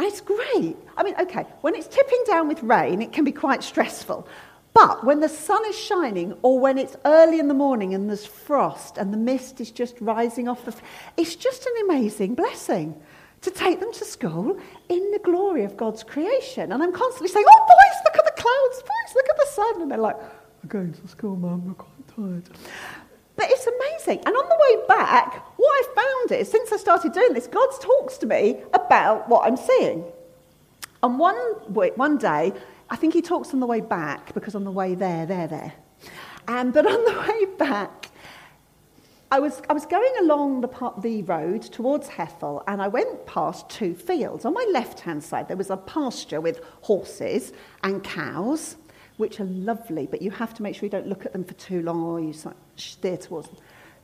And 0.00 0.08
it's 0.08 0.20
great. 0.20 0.76
I 0.96 1.04
mean, 1.04 1.14
okay, 1.20 1.46
when 1.60 1.76
it's 1.76 1.86
tipping 1.86 2.24
down 2.26 2.48
with 2.48 2.60
rain, 2.64 3.00
it 3.00 3.12
can 3.12 3.22
be 3.22 3.30
quite 3.30 3.62
stressful. 3.62 4.26
But 4.72 5.04
when 5.04 5.20
the 5.20 5.28
sun 5.28 5.64
is 5.66 5.78
shining, 5.78 6.36
or 6.42 6.58
when 6.58 6.76
it's 6.76 6.96
early 7.04 7.38
in 7.38 7.46
the 7.46 7.54
morning 7.54 7.94
and 7.94 8.08
there's 8.08 8.26
frost 8.26 8.98
and 8.98 9.12
the 9.12 9.16
mist 9.16 9.60
is 9.60 9.70
just 9.70 9.94
rising 10.00 10.48
off 10.48 10.64
the. 10.64 10.74
It's 11.16 11.36
just 11.36 11.64
an 11.66 11.72
amazing 11.84 12.34
blessing 12.34 13.00
to 13.44 13.50
take 13.50 13.80
them 13.80 13.92
to 13.92 14.04
school 14.04 14.58
in 14.88 15.10
the 15.12 15.20
glory 15.20 15.64
of 15.64 15.76
God's 15.76 16.02
creation. 16.02 16.72
And 16.72 16.82
I'm 16.82 16.92
constantly 16.92 17.28
saying, 17.28 17.46
Oh, 17.48 17.66
boys, 17.66 18.02
look 18.04 18.18
at 18.18 18.24
the 18.24 18.42
clouds, 18.42 18.82
boys, 18.82 19.14
look 19.14 19.26
at 19.30 19.36
the 19.36 19.46
sun. 19.52 19.82
And 19.82 19.90
they're 19.90 19.98
like, 19.98 20.16
I'm 20.16 20.68
going 20.68 20.92
to 20.92 21.08
school, 21.08 21.36
Mum, 21.36 21.62
I'm 21.66 21.74
quite 21.74 22.08
tired. 22.16 22.48
But 23.36 23.46
it's 23.50 23.66
amazing. 23.66 24.24
And 24.24 24.34
on 24.34 24.48
the 24.48 24.58
way 24.60 24.86
back, 24.86 25.44
what 25.56 25.68
I 25.68 25.82
found 25.94 26.40
is, 26.40 26.50
since 26.50 26.72
I 26.72 26.76
started 26.76 27.12
doing 27.12 27.34
this, 27.34 27.46
God 27.46 27.68
talks 27.80 28.16
to 28.18 28.26
me 28.26 28.62
about 28.72 29.28
what 29.28 29.46
I'm 29.46 29.56
seeing. 29.56 30.04
And 31.02 31.18
one, 31.18 31.36
one 31.36 32.16
day, 32.16 32.52
I 32.88 32.96
think 32.96 33.12
he 33.12 33.22
talks 33.22 33.52
on 33.52 33.60
the 33.60 33.66
way 33.66 33.80
back, 33.80 34.32
because 34.34 34.54
on 34.54 34.64
the 34.64 34.70
way 34.70 34.94
there, 34.94 35.26
they're 35.26 35.48
there. 35.48 35.72
Um, 36.46 36.70
but 36.70 36.86
on 36.86 37.04
the 37.04 37.20
way 37.28 37.56
back, 37.56 38.03
I 39.34 39.40
was, 39.40 39.60
I 39.68 39.72
was 39.72 39.84
going 39.84 40.12
along 40.20 40.60
the, 40.60 40.92
the 41.00 41.22
road 41.22 41.62
towards 41.62 42.06
Hethel 42.06 42.62
and 42.68 42.80
I 42.80 42.86
went 42.86 43.26
past 43.26 43.68
two 43.68 43.92
fields. 43.92 44.44
On 44.44 44.54
my 44.54 44.64
left 44.70 45.00
hand 45.00 45.24
side, 45.24 45.48
there 45.48 45.56
was 45.56 45.70
a 45.70 45.76
pasture 45.76 46.40
with 46.40 46.60
horses 46.82 47.52
and 47.82 48.04
cows 48.04 48.76
which 49.16 49.40
are 49.40 49.46
lovely, 49.46 50.06
but 50.06 50.22
you 50.22 50.30
have 50.30 50.54
to 50.54 50.62
make 50.62 50.76
sure 50.76 50.86
you 50.86 50.90
don't 50.90 51.08
look 51.08 51.26
at 51.26 51.32
them 51.32 51.42
for 51.42 51.54
too 51.54 51.82
long 51.82 52.04
or 52.04 52.20
you 52.20 52.32
steer 52.76 53.16
towards 53.16 53.48
them. 53.48 53.58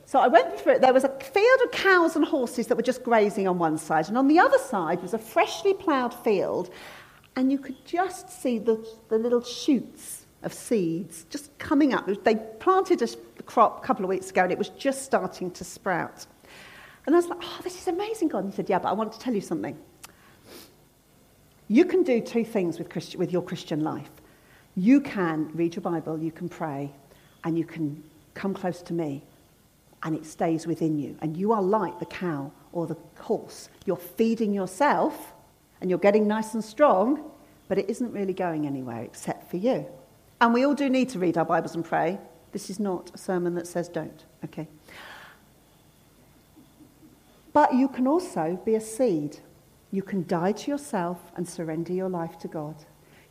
So 0.04 0.18
I 0.18 0.26
went 0.26 0.58
through 0.58 0.72
it. 0.72 0.80
There 0.80 0.92
was 0.92 1.04
a 1.04 1.16
field 1.20 1.60
of 1.64 1.70
cows 1.70 2.16
and 2.16 2.25
horses 2.25 2.66
that 2.66 2.75
were 2.75 2.82
just 2.82 3.04
grazing 3.04 3.46
on 3.46 3.56
one 3.56 3.78
side, 3.78 4.08
and 4.08 4.18
on 4.18 4.26
the 4.26 4.40
other 4.40 4.58
side 4.58 5.00
was 5.00 5.14
a 5.14 5.18
freshly 5.18 5.75
ploughed 5.75 6.12
field, 6.12 6.75
and 7.37 7.52
you 7.52 7.58
could 7.58 7.84
just 7.84 8.42
see 8.42 8.58
the, 8.58 8.84
the 9.08 9.16
little 9.18 9.44
shoots 9.44 10.26
of 10.42 10.52
seeds 10.52 11.26
just 11.30 11.56
coming 11.59 11.92
up. 11.94 12.09
They 12.25 12.37
planted 12.59 13.02
a 13.02 13.42
crop 13.42 13.82
a 13.82 13.87
couple 13.87 14.04
of 14.04 14.09
weeks 14.09 14.30
ago, 14.30 14.42
and 14.42 14.52
it 14.52 14.59
was 14.59 14.70
just 14.70 15.02
starting 15.02 15.50
to 15.52 15.64
sprout. 15.64 16.26
And 17.06 17.14
I 17.14 17.18
was 17.18 17.28
like, 17.28 17.38
oh, 17.42 17.61
this 17.62 17.80
is 17.80 17.88
amazing, 17.88 18.28
God. 18.28 18.44
And 18.44 18.52
he 18.52 18.56
said, 18.56 18.68
yeah, 18.68 18.78
but 18.78 18.88
I 18.88 18.92
want 18.92 19.12
to 19.12 19.18
tell 19.18 19.35
you 19.35 19.40
something. 19.40 19.76
You 21.68 21.85
can 21.85 22.02
do 22.02 22.20
two 22.20 22.44
things 22.44 22.78
with, 22.78 22.88
Christi- 22.88 23.16
with 23.16 23.32
your 23.32 23.42
Christian 23.42 23.80
life. 23.80 24.11
You 24.76 25.00
can 25.00 25.50
read 25.54 25.75
your 25.75 25.82
Bible, 25.82 26.18
you 26.18 26.32
can 26.32 26.49
pray, 26.49 26.92
and 27.44 27.59
you 27.59 27.64
can 27.64 28.02
come 28.35 28.54
close 28.54 28.82
to 28.82 28.92
me, 28.92 29.23
and 30.02 30.16
it 30.16 30.25
stays 30.25 30.66
within 30.66 30.99
you. 30.99 31.16
And 31.20 31.37
you 31.37 31.52
are 31.52 31.62
like 31.62 31.99
the 31.99 32.06
cow 32.06 32.52
or 32.73 32.87
the 32.87 32.97
horse. 33.18 33.68
You're 33.85 33.97
feeding 33.97 34.54
yourself, 34.54 35.32
and 35.80 35.90
you're 35.90 35.99
getting 35.99 36.26
nice 36.26 36.54
and 36.54 36.64
strong, 36.64 37.30
but 37.68 37.78
it 37.78 37.88
isn't 37.88 38.12
really 38.12 38.35
going 38.35 38.66
anywhere 38.66 39.02
except 39.02 39.50
for 39.50 39.56
you. 39.56 39.87
And 40.40 40.54
we 40.54 40.64
all 40.64 40.75
do 40.75 40.88
need 40.88 41.11
to 41.11 41.18
read 41.18 41.37
our 41.37 41.44
Bibles 41.44 41.75
and 41.75 41.85
pray. 41.85 42.18
This 42.52 42.70
is 42.70 42.80
not 42.80 43.11
a 43.14 43.18
sermon 43.18 43.54
that 43.56 43.66
says 43.66 43.88
don't, 43.88 44.25
okay? 44.44 44.66
But 47.52 47.75
you 47.75 47.88
can 47.88 48.06
also 48.06 48.61
be 48.64 48.75
a 48.75 48.80
seed. 48.80 49.38
You 49.92 50.02
can 50.02 50.26
die 50.26 50.52
to 50.52 50.70
yourself 50.70 51.18
and 51.37 51.49
surrender 51.49 51.92
your 51.92 52.09
life 52.09 52.38
to 52.38 52.49
God. 52.49 52.76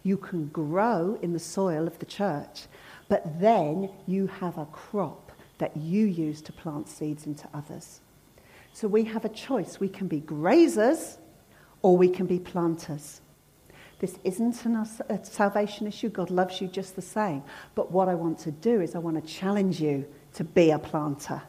You 0.03 0.17
can 0.17 0.47
grow 0.47 1.17
in 1.21 1.33
the 1.33 1.39
soil 1.39 1.87
of 1.87 1.97
the 1.99 2.05
church, 2.05 2.67
but 3.07 3.39
then 3.41 3.89
you 4.05 4.27
have 4.27 4.57
a 4.57 4.65
crop 4.65 5.31
that 5.57 5.75
you 5.75 6.05
use 6.05 6.41
to 6.41 6.53
plant 6.53 6.87
seeds 6.87 7.25
into 7.25 7.47
others. 7.53 8.01
So 8.71 8.87
we 8.87 9.03
have 9.05 9.25
a 9.25 9.29
choice. 9.29 9.79
We 9.79 9.89
can 9.89 10.07
be 10.07 10.21
grazers 10.21 11.17
or 11.81 11.97
we 11.97 12.07
can 12.07 12.27
be 12.27 12.39
planters. 12.39 13.21
This 13.99 14.17
isn't 14.23 14.65
a 14.65 15.19
salvation 15.23 15.85
issue. 15.85 16.09
God 16.09 16.29
loves 16.29 16.61
you 16.61 16.67
just 16.67 16.95
the 16.95 17.01
same. 17.01 17.43
But 17.75 17.91
what 17.91 18.07
I 18.07 18.15
want 18.15 18.39
to 18.39 18.51
do 18.51 18.81
is 18.81 18.95
I 18.95 18.99
want 18.99 19.23
to 19.23 19.33
challenge 19.33 19.81
you 19.81 20.05
to 20.35 20.43
be 20.45 20.71
a 20.71 20.79
planter, 20.79 21.41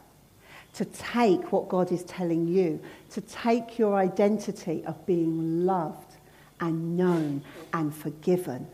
to 0.74 0.84
take 0.84 1.52
what 1.52 1.68
God 1.68 1.92
is 1.92 2.02
telling 2.04 2.48
you, 2.48 2.80
to 3.10 3.20
take 3.20 3.78
your 3.78 3.94
identity 3.94 4.84
of 4.84 5.06
being 5.06 5.64
loved 5.64 6.16
and 6.60 6.96
known 6.96 7.42
and 7.72 7.94
forgiven 7.94 8.66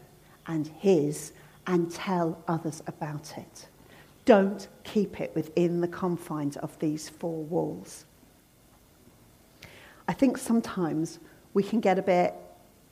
and 0.47 0.67
His 0.79 1.33
and 1.67 1.91
tell 1.91 2.43
others 2.49 2.83
about 2.87 3.37
it. 3.37 3.69
Don't 4.25 4.69
keep 4.85 5.21
it 5.21 5.33
within 5.35 5.81
the 5.81 5.89
confines 5.89 6.57
of 6.57 6.79
these 6.79 7.09
four 7.09 7.45
walls. 7.45 8.07
I 10.09 10.13
think 10.15 10.39
sometimes 10.39 11.19
we 11.53 11.63
can 11.63 11.81
get 11.81 11.99
a 11.99 12.03
bit 12.03 12.35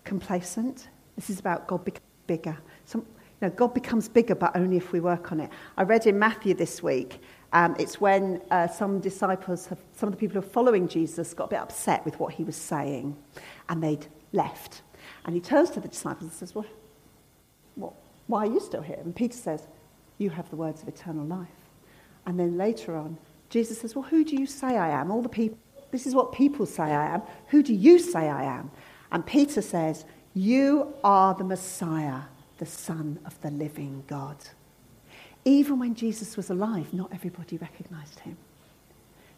complacent. 0.04 0.88
This 1.16 1.30
is 1.30 1.40
about 1.40 1.66
God 1.66 1.84
becoming 1.84 2.08
bigger. 2.26 2.56
Some, 2.84 3.04
you 3.40 3.49
know, 3.49 3.50
God 3.50 3.75
becomes 3.75 4.08
bigger, 4.08 4.34
but 4.34 4.56
only 4.56 4.76
if 4.76 4.92
we 4.92 5.00
work 5.00 5.32
on 5.32 5.40
it. 5.40 5.50
I 5.76 5.82
read 5.82 6.06
in 6.06 6.18
Matthew 6.18 6.54
this 6.54 6.82
week, 6.82 7.20
um, 7.52 7.76
it's 7.78 8.00
when 8.00 8.42
uh, 8.50 8.66
some 8.66 9.00
disciples, 9.00 9.66
have, 9.66 9.78
some 9.94 10.08
of 10.08 10.12
the 10.12 10.18
people 10.18 10.40
who 10.40 10.46
are 10.46 10.50
following 10.50 10.88
Jesus, 10.88 11.34
got 11.34 11.44
a 11.44 11.49
bit 11.49 11.61
upset 11.61 12.04
with 12.04 12.18
what 12.18 12.34
he 12.34 12.42
was 12.42 12.56
saying, 12.56 13.16
and 13.68 13.82
they'd 13.82 14.06
left. 14.32 14.82
And 15.25 15.34
he 15.34 15.40
turns 15.40 15.70
to 15.70 15.80
the 15.80 15.88
disciples 15.88 16.23
and 16.23 16.32
says, 16.32 16.54
Well, 16.54 16.66
what, 17.76 17.92
why 18.26 18.40
are 18.46 18.52
you 18.52 18.61
still 18.61 18.82
here? 18.82 18.99
And 19.04 19.14
Peter 19.14 19.37
says, 19.37 19.68
You 20.18 20.30
have 20.30 20.50
the 20.50 20.56
words 20.56 20.82
of 20.82 20.88
eternal 20.88 21.25
life. 21.25 21.49
And 22.26 22.40
then 22.40 22.56
later 22.56 22.96
on, 22.96 23.18
Jesus 23.50 23.80
says, 23.80 23.94
Well, 23.94 24.04
who 24.04 24.25
do 24.25 24.37
you 24.37 24.46
say 24.46 24.76
I 24.76 24.88
am? 25.00 25.11
All 25.11 25.23
the 25.23 25.28
people, 25.28 25.58
this 25.92 26.06
is 26.06 26.14
what 26.14 26.32
people 26.32 26.66
say 26.66 26.82
I 26.82 27.14
am. 27.14 27.23
Who 27.49 27.62
do 27.62 27.73
you 27.73 27.99
say 27.99 28.28
I 28.28 28.44
am? 28.44 28.70
And 29.14 29.25
Peter 29.25 29.62
says, 29.62 30.04
You 30.35 30.92
are 31.04 31.35
the 31.35 31.44
Messiah, 31.44 32.23
the 32.59 32.66
Son 32.66 33.21
of 33.25 33.40
the 33.40 33.50
living 33.50 34.02
God. 34.09 34.37
Even 35.44 35.78
when 35.78 35.94
Jesus 35.94 36.37
was 36.37 36.50
alive, 36.50 36.92
not 36.92 37.11
everybody 37.14 37.56
recognized 37.56 38.18
him. 38.21 38.37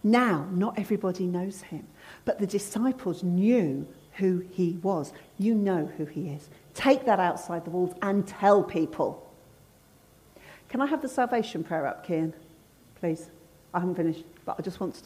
Now, 0.02 0.48
not 0.50 0.78
everybody 0.78 1.26
knows 1.26 1.60
him. 1.62 1.86
But 2.24 2.38
the 2.38 2.46
disciples 2.46 3.22
knew 3.22 3.86
who 4.14 4.44
he 4.50 4.78
was. 4.82 5.12
You 5.36 5.54
know 5.54 5.90
who 5.98 6.06
he 6.06 6.28
is. 6.28 6.48
Take 6.72 7.04
that 7.04 7.20
outside 7.20 7.64
the 7.66 7.70
walls 7.70 7.94
and 8.00 8.26
tell 8.26 8.62
people. 8.62 9.30
Can 10.70 10.80
I 10.80 10.86
have 10.86 11.02
the 11.02 11.08
salvation 11.08 11.62
prayer 11.62 11.86
up, 11.86 12.06
Kian? 12.06 12.32
Please. 12.98 13.28
I 13.74 13.80
haven't 13.80 13.96
finished, 13.96 14.24
but 14.46 14.56
I 14.58 14.62
just 14.62 14.80
want 14.80 14.94
to, 14.94 15.02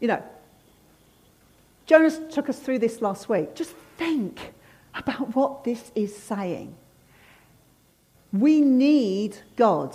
you 0.00 0.08
know, 0.08 0.22
Jonas 1.86 2.18
took 2.32 2.48
us 2.48 2.58
through 2.58 2.80
this 2.80 3.00
last 3.00 3.28
week. 3.28 3.54
Just 3.54 3.74
think 4.00 4.52
about 4.94 5.34
what 5.36 5.64
this 5.64 5.92
is 5.94 6.16
saying. 6.16 6.74
We 8.32 8.60
need 8.60 9.36
God 9.56 9.94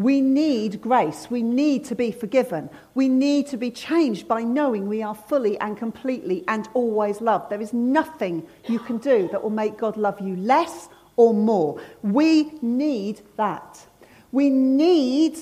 we 0.00 0.22
need 0.22 0.80
grace. 0.80 1.30
We 1.30 1.42
need 1.42 1.84
to 1.84 1.94
be 1.94 2.10
forgiven. 2.10 2.70
We 2.94 3.06
need 3.06 3.48
to 3.48 3.58
be 3.58 3.70
changed 3.70 4.26
by 4.26 4.40
knowing 4.40 4.88
we 4.88 5.02
are 5.02 5.14
fully 5.14 5.58
and 5.60 5.76
completely 5.76 6.42
and 6.48 6.66
always 6.72 7.20
loved. 7.20 7.50
There 7.50 7.60
is 7.60 7.74
nothing 7.74 8.46
you 8.66 8.78
can 8.78 8.96
do 8.96 9.28
that 9.30 9.42
will 9.42 9.50
make 9.50 9.76
God 9.76 9.98
love 9.98 10.18
you 10.18 10.36
less 10.36 10.88
or 11.16 11.34
more. 11.34 11.82
We 12.02 12.44
need 12.62 13.20
that. 13.36 13.86
We 14.32 14.48
need 14.48 15.38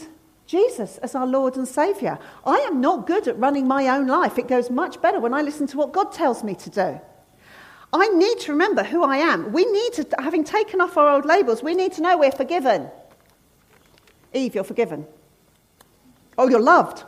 Jesus 0.46 0.98
as 0.98 1.14
our 1.14 1.26
Lord 1.26 1.56
and 1.56 1.68
Saviour. 1.68 2.18
I 2.44 2.56
am 2.58 2.80
not 2.80 3.06
good 3.06 3.28
at 3.28 3.38
running 3.38 3.68
my 3.68 3.86
own 3.86 4.08
life. 4.08 4.38
It 4.40 4.48
goes 4.48 4.70
much 4.70 5.00
better 5.00 5.20
when 5.20 5.34
I 5.34 5.42
listen 5.42 5.68
to 5.68 5.76
what 5.76 5.92
God 5.92 6.10
tells 6.10 6.42
me 6.42 6.56
to 6.56 6.70
do. 6.70 7.00
I 7.92 8.08
need 8.08 8.38
to 8.40 8.52
remember 8.52 8.82
who 8.82 9.02
I 9.02 9.16
am. 9.18 9.52
We 9.52 9.64
need 9.64 9.92
to, 9.94 10.06
having 10.18 10.44
taken 10.44 10.80
off 10.80 10.96
our 10.96 11.08
old 11.08 11.24
labels, 11.24 11.62
we 11.62 11.74
need 11.74 11.92
to 11.92 12.02
know 12.02 12.18
we're 12.18 12.30
forgiven. 12.30 12.90
Eve, 14.34 14.54
you're 14.54 14.64
forgiven. 14.64 15.06
Oh, 16.36 16.48
you're 16.48 16.60
loved. 16.60 17.04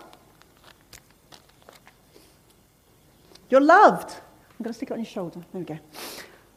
You're 3.51 3.61
loved. 3.61 4.11
I'm 4.11 4.65
going 4.65 4.73
to 4.73 4.77
stick 4.77 4.91
it 4.91 4.95
on 4.95 5.01
your 5.01 5.07
shoulder. 5.07 5.41
There 5.53 5.61
we 5.61 5.67
go. 5.67 5.79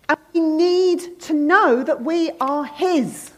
And 0.08 0.20
we 0.34 0.40
need 0.40 1.20
to 1.22 1.34
know 1.34 1.84
that 1.84 2.04
we 2.04 2.32
are 2.40 2.66
His. 2.66 3.32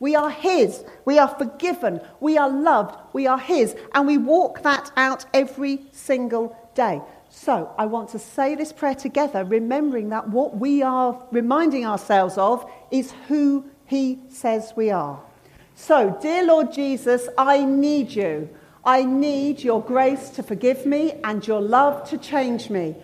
We 0.00 0.14
are 0.16 0.30
His. 0.30 0.84
We 1.04 1.18
are 1.18 1.28
forgiven. 1.28 2.00
We 2.20 2.38
are 2.38 2.50
loved. 2.50 2.98
We 3.12 3.26
are 3.26 3.38
His. 3.38 3.76
And 3.94 4.06
we 4.06 4.18
walk 4.18 4.62
that 4.62 4.90
out 4.96 5.26
every 5.32 5.82
single 5.92 6.56
day. 6.74 7.00
So 7.36 7.70
I 7.76 7.84
want 7.84 8.08
to 8.10 8.18
say 8.18 8.54
this 8.54 8.72
prayer 8.72 8.94
together, 8.94 9.44
remembering 9.44 10.08
that 10.08 10.30
what 10.30 10.56
we 10.56 10.82
are 10.82 11.22
reminding 11.30 11.84
ourselves 11.84 12.38
of 12.38 12.68
is 12.90 13.12
who 13.28 13.66
He 13.84 14.20
says 14.30 14.72
we 14.74 14.90
are. 14.90 15.20
So, 15.74 16.18
dear 16.22 16.44
Lord 16.46 16.72
Jesus, 16.72 17.28
I 17.36 17.62
need 17.66 18.10
you. 18.10 18.48
I 18.86 19.04
need 19.04 19.62
your 19.62 19.82
grace 19.82 20.30
to 20.30 20.42
forgive 20.42 20.86
me 20.86 21.20
and 21.24 21.46
your 21.46 21.60
love 21.60 22.08
to 22.08 22.16
change 22.16 22.70
me. 22.70 22.96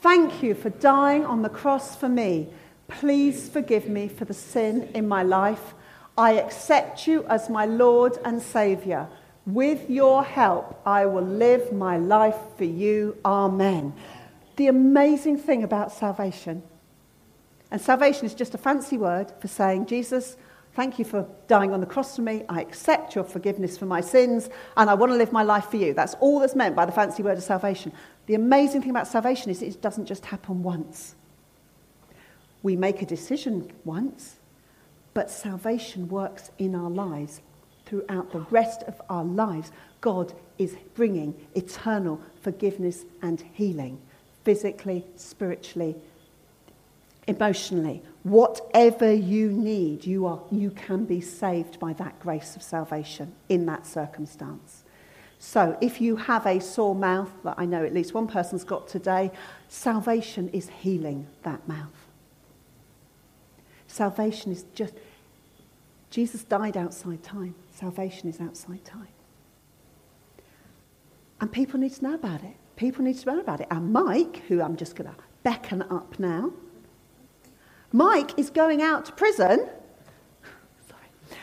Thank 0.00 0.42
you 0.42 0.54
for 0.54 0.70
dying 0.70 1.24
on 1.24 1.42
the 1.42 1.48
cross 1.48 1.94
for 1.94 2.08
me. 2.08 2.48
Please 2.88 3.48
forgive 3.48 3.88
me 3.88 4.08
for 4.08 4.24
the 4.24 4.34
sin 4.34 4.90
in 4.94 5.06
my 5.06 5.22
life. 5.22 5.74
I 6.18 6.32
accept 6.32 7.06
you 7.06 7.24
as 7.26 7.48
my 7.48 7.66
Lord 7.66 8.18
and 8.24 8.42
Saviour. 8.42 9.08
With 9.46 9.88
your 9.88 10.24
help, 10.24 10.80
I 10.84 11.06
will 11.06 11.24
live 11.24 11.72
my 11.72 11.96
life 11.98 12.36
for 12.58 12.64
you. 12.64 13.16
Amen. 13.24 13.94
The 14.56 14.66
amazing 14.66 15.38
thing 15.38 15.62
about 15.62 15.92
salvation, 15.92 16.62
and 17.70 17.80
salvation 17.80 18.26
is 18.26 18.34
just 18.34 18.54
a 18.54 18.58
fancy 18.58 18.98
word 18.98 19.32
for 19.40 19.48
saying, 19.48 19.86
Jesus, 19.86 20.36
Thank 20.76 20.98
you 20.98 21.06
for 21.06 21.26
dying 21.48 21.72
on 21.72 21.80
the 21.80 21.86
cross 21.86 22.16
for 22.16 22.20
me. 22.20 22.44
I 22.50 22.60
accept 22.60 23.14
your 23.14 23.24
forgiveness 23.24 23.78
for 23.78 23.86
my 23.86 24.02
sins, 24.02 24.50
and 24.76 24.90
I 24.90 24.94
want 24.94 25.10
to 25.10 25.16
live 25.16 25.32
my 25.32 25.42
life 25.42 25.70
for 25.70 25.78
you. 25.78 25.94
That's 25.94 26.12
all 26.20 26.38
that's 26.38 26.54
meant 26.54 26.76
by 26.76 26.84
the 26.84 26.92
fancy 26.92 27.22
word 27.22 27.38
of 27.38 27.44
salvation. 27.44 27.92
The 28.26 28.34
amazing 28.34 28.82
thing 28.82 28.90
about 28.90 29.08
salvation 29.08 29.50
is 29.50 29.62
it 29.62 29.80
doesn't 29.80 30.04
just 30.04 30.26
happen 30.26 30.62
once. 30.62 31.14
We 32.62 32.76
make 32.76 33.00
a 33.00 33.06
decision 33.06 33.72
once, 33.86 34.36
but 35.14 35.30
salvation 35.30 36.08
works 36.08 36.50
in 36.58 36.74
our 36.74 36.90
lives 36.90 37.40
throughout 37.86 38.32
the 38.32 38.46
rest 38.50 38.82
of 38.82 39.00
our 39.08 39.24
lives. 39.24 39.72
God 40.00 40.34
is 40.58 40.76
bringing 40.94 41.34
eternal 41.54 42.20
forgiveness 42.42 43.04
and 43.22 43.42
healing, 43.54 43.98
physically, 44.44 45.04
spiritually, 45.16 45.96
emotionally, 47.26 48.02
whatever 48.22 49.12
you 49.12 49.50
need, 49.50 50.04
you, 50.04 50.26
are, 50.26 50.40
you 50.50 50.70
can 50.70 51.04
be 51.04 51.20
saved 51.20 51.78
by 51.80 51.92
that 51.94 52.18
grace 52.20 52.56
of 52.56 52.62
salvation 52.62 53.32
in 53.48 53.66
that 53.66 53.86
circumstance. 53.86 54.84
So, 55.38 55.76
if 55.80 56.00
you 56.00 56.16
have 56.16 56.46
a 56.46 56.60
sore 56.60 56.94
mouth, 56.94 57.30
that 57.44 57.56
I 57.58 57.66
know 57.66 57.84
at 57.84 57.92
least 57.92 58.14
one 58.14 58.26
person's 58.26 58.64
got 58.64 58.88
today, 58.88 59.30
salvation 59.68 60.48
is 60.48 60.68
healing 60.68 61.26
that 61.42 61.66
mouth. 61.68 62.06
Salvation 63.86 64.50
is 64.50 64.64
just, 64.74 64.94
Jesus 66.16 66.44
died 66.44 66.78
outside 66.78 67.22
time. 67.22 67.54
Salvation 67.72 68.30
is 68.30 68.40
outside 68.40 68.82
time. 68.86 69.08
And 71.42 71.52
people 71.52 71.78
need 71.78 71.92
to 71.92 72.02
know 72.02 72.14
about 72.14 72.42
it. 72.42 72.56
People 72.76 73.04
need 73.04 73.18
to 73.18 73.26
know 73.26 73.38
about 73.38 73.60
it. 73.60 73.66
And 73.70 73.92
Mike, 73.92 74.38
who 74.48 74.62
I'm 74.62 74.78
just 74.78 74.96
going 74.96 75.10
to 75.10 75.16
beckon 75.42 75.82
up 75.82 76.18
now, 76.18 76.54
Mike 77.92 78.38
is 78.38 78.48
going 78.48 78.80
out 78.80 79.04
to 79.04 79.12
prison. 79.12 79.68
Sorry. 80.88 81.38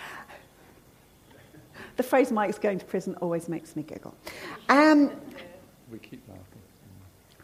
The 1.98 2.02
phrase 2.02 2.32
Mike's 2.32 2.58
going 2.58 2.80
to 2.80 2.86
prison 2.86 3.14
always 3.22 3.48
makes 3.48 3.76
me 3.76 3.84
giggle. 3.84 4.16
Um, 4.70 5.12
we 5.92 6.00
keep 6.00 6.28
laughing. 6.28 6.44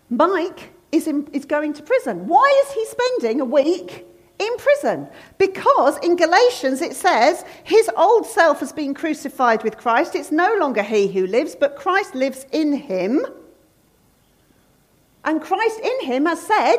Mike 0.10 0.72
is, 0.92 1.06
in, 1.06 1.28
is 1.32 1.46
going 1.46 1.74
to 1.74 1.84
prison. 1.84 2.28
Why 2.28 2.64
is 2.66 2.72
he 2.72 2.86
spending 2.88 3.40
a 3.40 3.46
week 3.46 4.08
in 4.40 4.58
prison? 4.58 5.08
Because 5.38 5.98
in 6.00 6.16
Galatians 6.16 6.82
it 6.82 6.96
says 6.96 7.44
his 7.64 7.90
old 7.96 8.26
self 8.26 8.60
has 8.62 8.72
been 8.72 8.94
crucified 8.94 9.64
with 9.64 9.78
Christ. 9.78 10.16
It's 10.16 10.32
no 10.32 10.56
longer 10.60 10.82
he 10.82 11.08
who 11.12 11.28
lives, 11.28 11.56
but 11.56 11.76
Christ 11.76 12.16
lives 12.16 12.46
in 12.52 12.74
him. 12.74 13.26
And 15.24 15.42
Christ 15.42 15.80
in 15.82 16.06
him 16.06 16.26
has 16.26 16.42
said, 16.42 16.78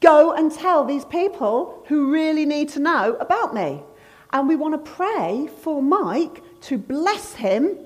Go 0.00 0.32
and 0.32 0.52
tell 0.52 0.84
these 0.84 1.04
people 1.04 1.84
who 1.86 2.12
really 2.12 2.44
need 2.44 2.68
to 2.70 2.80
know 2.80 3.16
about 3.20 3.54
me. 3.54 3.82
And 4.32 4.48
we 4.48 4.56
want 4.56 4.74
to 4.74 4.90
pray 4.90 5.48
for 5.62 5.82
Mike 5.82 6.42
to 6.62 6.76
bless 6.76 7.34
him 7.34 7.78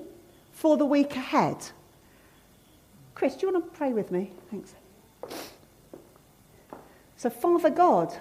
for 0.51 0.77
the 0.77 0.85
week 0.85 1.15
ahead. 1.15 1.57
Chris, 3.15 3.35
do 3.35 3.47
you 3.47 3.53
want 3.53 3.71
to 3.71 3.77
pray 3.77 3.93
with 3.93 4.11
me? 4.11 4.31
Thanks. 4.49 4.73
So, 7.15 7.29
Father 7.29 7.69
God, 7.69 8.17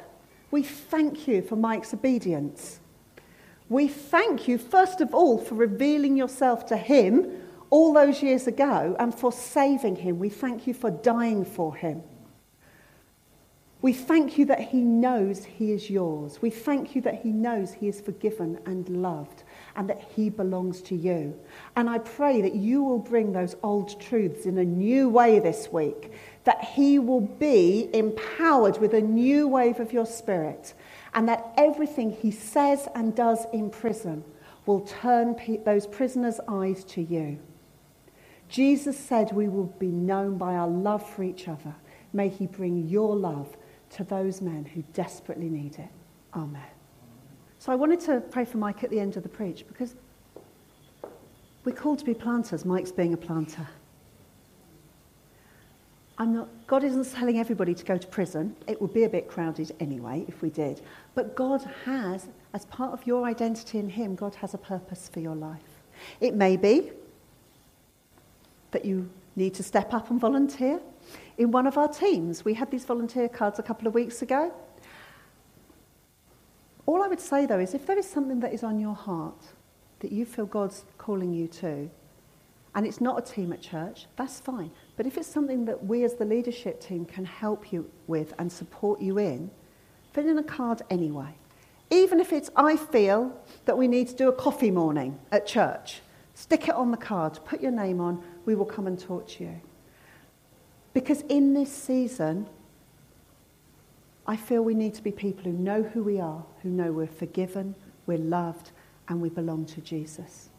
we 0.51 0.63
thank 0.63 1.29
you 1.29 1.43
for 1.43 1.57
Mike's 1.57 1.95
obedience. 1.95 2.81
We 3.69 3.87
thank 3.87 4.49
you, 4.49 4.59
first 4.59 5.01
of 5.01 5.15
all, 5.15 5.39
for 5.39 5.55
revealing 5.55 6.17
yourself 6.17 6.67
to 6.67 6.77
him 6.77 7.31
all 7.71 7.93
those 7.93 8.23
years 8.23 8.47
ago 8.49 8.97
and 8.99 9.15
for 9.15 9.31
saving 9.31 9.97
him. 9.97 10.19
We 10.19 10.29
thank 10.29 10.67
you 10.67 10.75
for 10.75 10.91
dying 10.91 11.45
for 11.45 11.75
him. 11.75 12.03
We 13.83 13.95
thank 13.95 14.37
you 14.37 14.45
that 14.47 14.61
he 14.61 14.83
knows 14.83 15.45
he 15.45 15.73
is 15.73 15.89
yours. 15.89 16.43
We 16.43 16.51
thank 16.51 16.95
you 16.95 17.01
that 17.03 17.23
he 17.23 17.31
knows 17.31 17.73
he 17.73 17.89
is 17.89 17.99
forgiven 17.99 18.59
and 18.67 18.87
loved 18.91 19.45
and 19.75 19.89
that 19.89 20.03
he 20.15 20.29
belongs 20.29 20.83
to 20.83 20.95
you. 20.95 21.39
And 21.77 21.89
I 21.89 21.99
pray 21.99 22.43
that 22.43 22.55
you 22.55 22.83
will 22.83 22.99
bring 22.99 23.33
those 23.33 23.57
old 23.63 23.99
truths 23.99 24.45
in 24.45 24.59
a 24.59 24.65
new 24.65 25.09
way 25.09 25.39
this 25.39 25.73
week, 25.73 26.13
that 26.45 26.65
he 26.65 26.99
will 26.99 27.21
be 27.21 27.91
empowered 27.93 28.79
with 28.79 28.95
a 28.95 29.01
new 29.01 29.47
wave 29.47 29.79
of 29.81 29.93
your 29.93 30.07
spirit 30.07 30.75
and 31.15 31.29
that 31.29 31.53
everything 31.57 32.11
he 32.11 32.31
says 32.31 32.89
and 32.95 33.15
does 33.15 33.47
in 33.53 33.71
prison 33.71 34.25
will 34.67 34.81
turn 34.81 35.35
pe- 35.35 35.59
those 35.59 35.87
prisoners' 35.87 36.41
eyes 36.49 36.85
to 36.85 37.03
you. 37.03 37.39
Jesus 38.49 38.99
said 38.99 39.33
we 39.33 39.49
will 39.49 39.73
be 39.79 39.89
known 39.89 40.37
by 40.37 40.55
our 40.55 40.69
love 40.69 41.09
for 41.09 41.23
each 41.23 41.49
other. 41.49 41.75
May 42.13 42.29
he 42.29 42.47
bring 42.47 42.89
your 42.89 43.15
love 43.15 43.57
to 43.91 44.05
those 44.05 44.41
men 44.41 44.65
who 44.65 44.83
desperately 44.93 45.49
need 45.49 45.79
it. 45.79 45.89
Amen. 46.35 46.63
So 47.59 47.73
I 47.73 47.75
wanted 47.75 48.01
to 48.01 48.21
pray 48.21 48.45
for 48.45 48.59
Mike 48.59 48.83
at 48.83 48.91
the 48.91 48.99
end 48.99 49.17
of 49.17 49.23
the 49.23 49.29
preach 49.29 49.67
because 49.69 49.95
we're 51.65 51.77
called 51.77 51.99
to 51.99 52.05
be 52.05 52.15
planters, 52.15 52.65
Mike's 52.65 52.93
being 52.93 53.13
a 53.13 53.19
planter. 53.19 53.69
I'm 56.21 56.35
not, 56.35 56.49
God 56.67 56.85
isn't 56.85 57.11
telling 57.15 57.39
everybody 57.39 57.75
to 57.75 57.83
go 57.83 57.97
to 57.97 58.07
prison. 58.07 58.55
It 58.67 58.79
would 58.83 58.93
be 58.93 59.05
a 59.05 59.09
bit 59.09 59.27
crowded 59.27 59.75
anyway 59.81 60.27
if 60.29 60.43
we 60.43 60.51
did. 60.51 60.83
But 61.15 61.35
God 61.35 61.67
has, 61.87 62.29
as 62.53 62.67
part 62.67 62.93
of 62.93 63.07
your 63.07 63.25
identity 63.25 63.79
in 63.79 63.89
Him, 63.89 64.17
God 64.17 64.35
has 64.35 64.53
a 64.53 64.59
purpose 64.59 65.09
for 65.11 65.21
your 65.21 65.35
life. 65.35 65.81
It 66.21 66.35
may 66.35 66.59
be 66.59 66.93
that 68.73 68.85
you 68.85 69.09
need 69.35 69.55
to 69.55 69.63
step 69.63 69.95
up 69.95 70.11
and 70.11 70.21
volunteer. 70.21 70.79
In 71.39 71.53
one 71.53 71.67
of 71.67 71.79
our 71.79 71.89
teams, 71.89 72.45
we 72.45 72.53
had 72.53 72.71
these 72.71 72.85
volunteer 72.85 73.27
cards 73.27 73.59
a 73.59 73.63
couple 73.63 73.89
of 73.89 73.95
weeks 73.95 74.21
ago. 74.21 74.53
All 76.85 77.03
I 77.03 77.09
would 77.09 77.21
say 77.21 77.47
though 77.47 77.61
is 77.61 77.73
if 77.73 77.87
there 77.87 77.99
is 77.99 78.07
something 78.07 78.41
that 78.41 78.53
is 78.53 78.63
on 78.63 78.79
your 78.79 78.95
heart 78.95 79.43
that 80.01 80.13
you 80.13 80.27
feel 80.27 80.45
God's 80.45 80.85
calling 80.99 81.33
you 81.33 81.49
to, 81.49 81.89
and 82.75 82.87
it's 82.87 83.01
not 83.01 83.19
a 83.19 83.23
team 83.23 83.53
at 83.55 83.63
church, 83.63 84.07
that's 84.17 84.39
fine. 84.39 84.71
But 85.01 85.07
if 85.07 85.17
it's 85.17 85.27
something 85.27 85.65
that 85.65 85.87
we 85.87 86.05
as 86.05 86.17
the 86.17 86.27
leadership 86.27 86.79
team 86.79 87.07
can 87.07 87.25
help 87.25 87.73
you 87.73 87.91
with 88.07 88.35
and 88.39 88.53
support 88.53 89.01
you 89.01 89.17
in, 89.17 89.51
fill 90.13 90.29
in 90.29 90.37
a 90.37 90.43
card 90.43 90.83
anyway. 90.91 91.37
Even 91.89 92.21
if 92.21 92.35
it's, 92.35 92.51
I 92.55 92.77
feel 92.77 93.35
that 93.65 93.79
we 93.79 93.89
need 93.89 94.09
to 94.09 94.15
do 94.15 94.29
a 94.29 94.33
coffee 94.35 94.71
morning 94.71 95.19
at 95.33 95.47
church, 95.47 96.03
stick 96.35 96.69
it 96.69 96.75
on 96.75 96.91
the 96.91 96.99
card, 96.99 97.39
put 97.47 97.63
your 97.63 97.71
name 97.71 97.99
on, 97.99 98.23
we 98.45 98.55
will 98.55 98.67
come 98.67 98.87
and 98.87 99.01
talk 99.01 99.27
to 99.29 99.45
you. 99.45 99.63
Because 100.93 101.23
in 101.31 101.55
this 101.55 101.73
season, 101.73 102.47
I 104.27 104.37
feel 104.37 104.61
we 104.61 104.75
need 104.75 104.93
to 104.97 105.03
be 105.03 105.13
people 105.13 105.45
who 105.45 105.53
know 105.53 105.83
who 105.83 106.03
we 106.03 106.21
are, 106.21 106.45
who 106.63 106.69
know 106.69 106.93
we're 106.93 107.07
forgiven, 107.07 107.75
we're 108.05 108.19
loved, 108.19 108.73
and 109.09 109.23
we 109.23 109.31
belong 109.31 109.65
to 109.65 109.81
Jesus. 109.81 110.50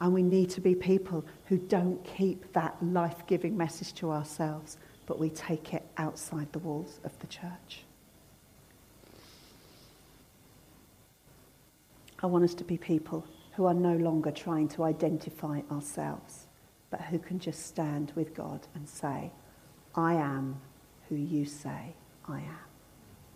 And 0.00 0.12
we 0.12 0.22
need 0.22 0.50
to 0.50 0.60
be 0.60 0.74
people 0.74 1.24
who 1.46 1.58
don't 1.58 2.02
keep 2.04 2.52
that 2.52 2.76
life 2.82 3.26
giving 3.26 3.56
message 3.56 3.92
to 3.94 4.10
ourselves, 4.10 4.78
but 5.06 5.18
we 5.18 5.30
take 5.30 5.74
it 5.74 5.86
outside 5.96 6.52
the 6.52 6.58
walls 6.58 7.00
of 7.04 7.16
the 7.20 7.26
church. 7.26 7.84
I 12.22 12.26
want 12.26 12.44
us 12.44 12.54
to 12.54 12.64
be 12.64 12.78
people 12.78 13.26
who 13.54 13.66
are 13.66 13.74
no 13.74 13.96
longer 13.96 14.30
trying 14.30 14.68
to 14.68 14.84
identify 14.84 15.60
ourselves, 15.70 16.46
but 16.90 17.00
who 17.00 17.18
can 17.18 17.38
just 17.38 17.66
stand 17.66 18.12
with 18.14 18.34
God 18.34 18.66
and 18.74 18.88
say, 18.88 19.30
I 19.94 20.14
am 20.14 20.60
who 21.08 21.16
you 21.16 21.44
say 21.44 21.94
I 22.28 22.38
am. 22.38 22.71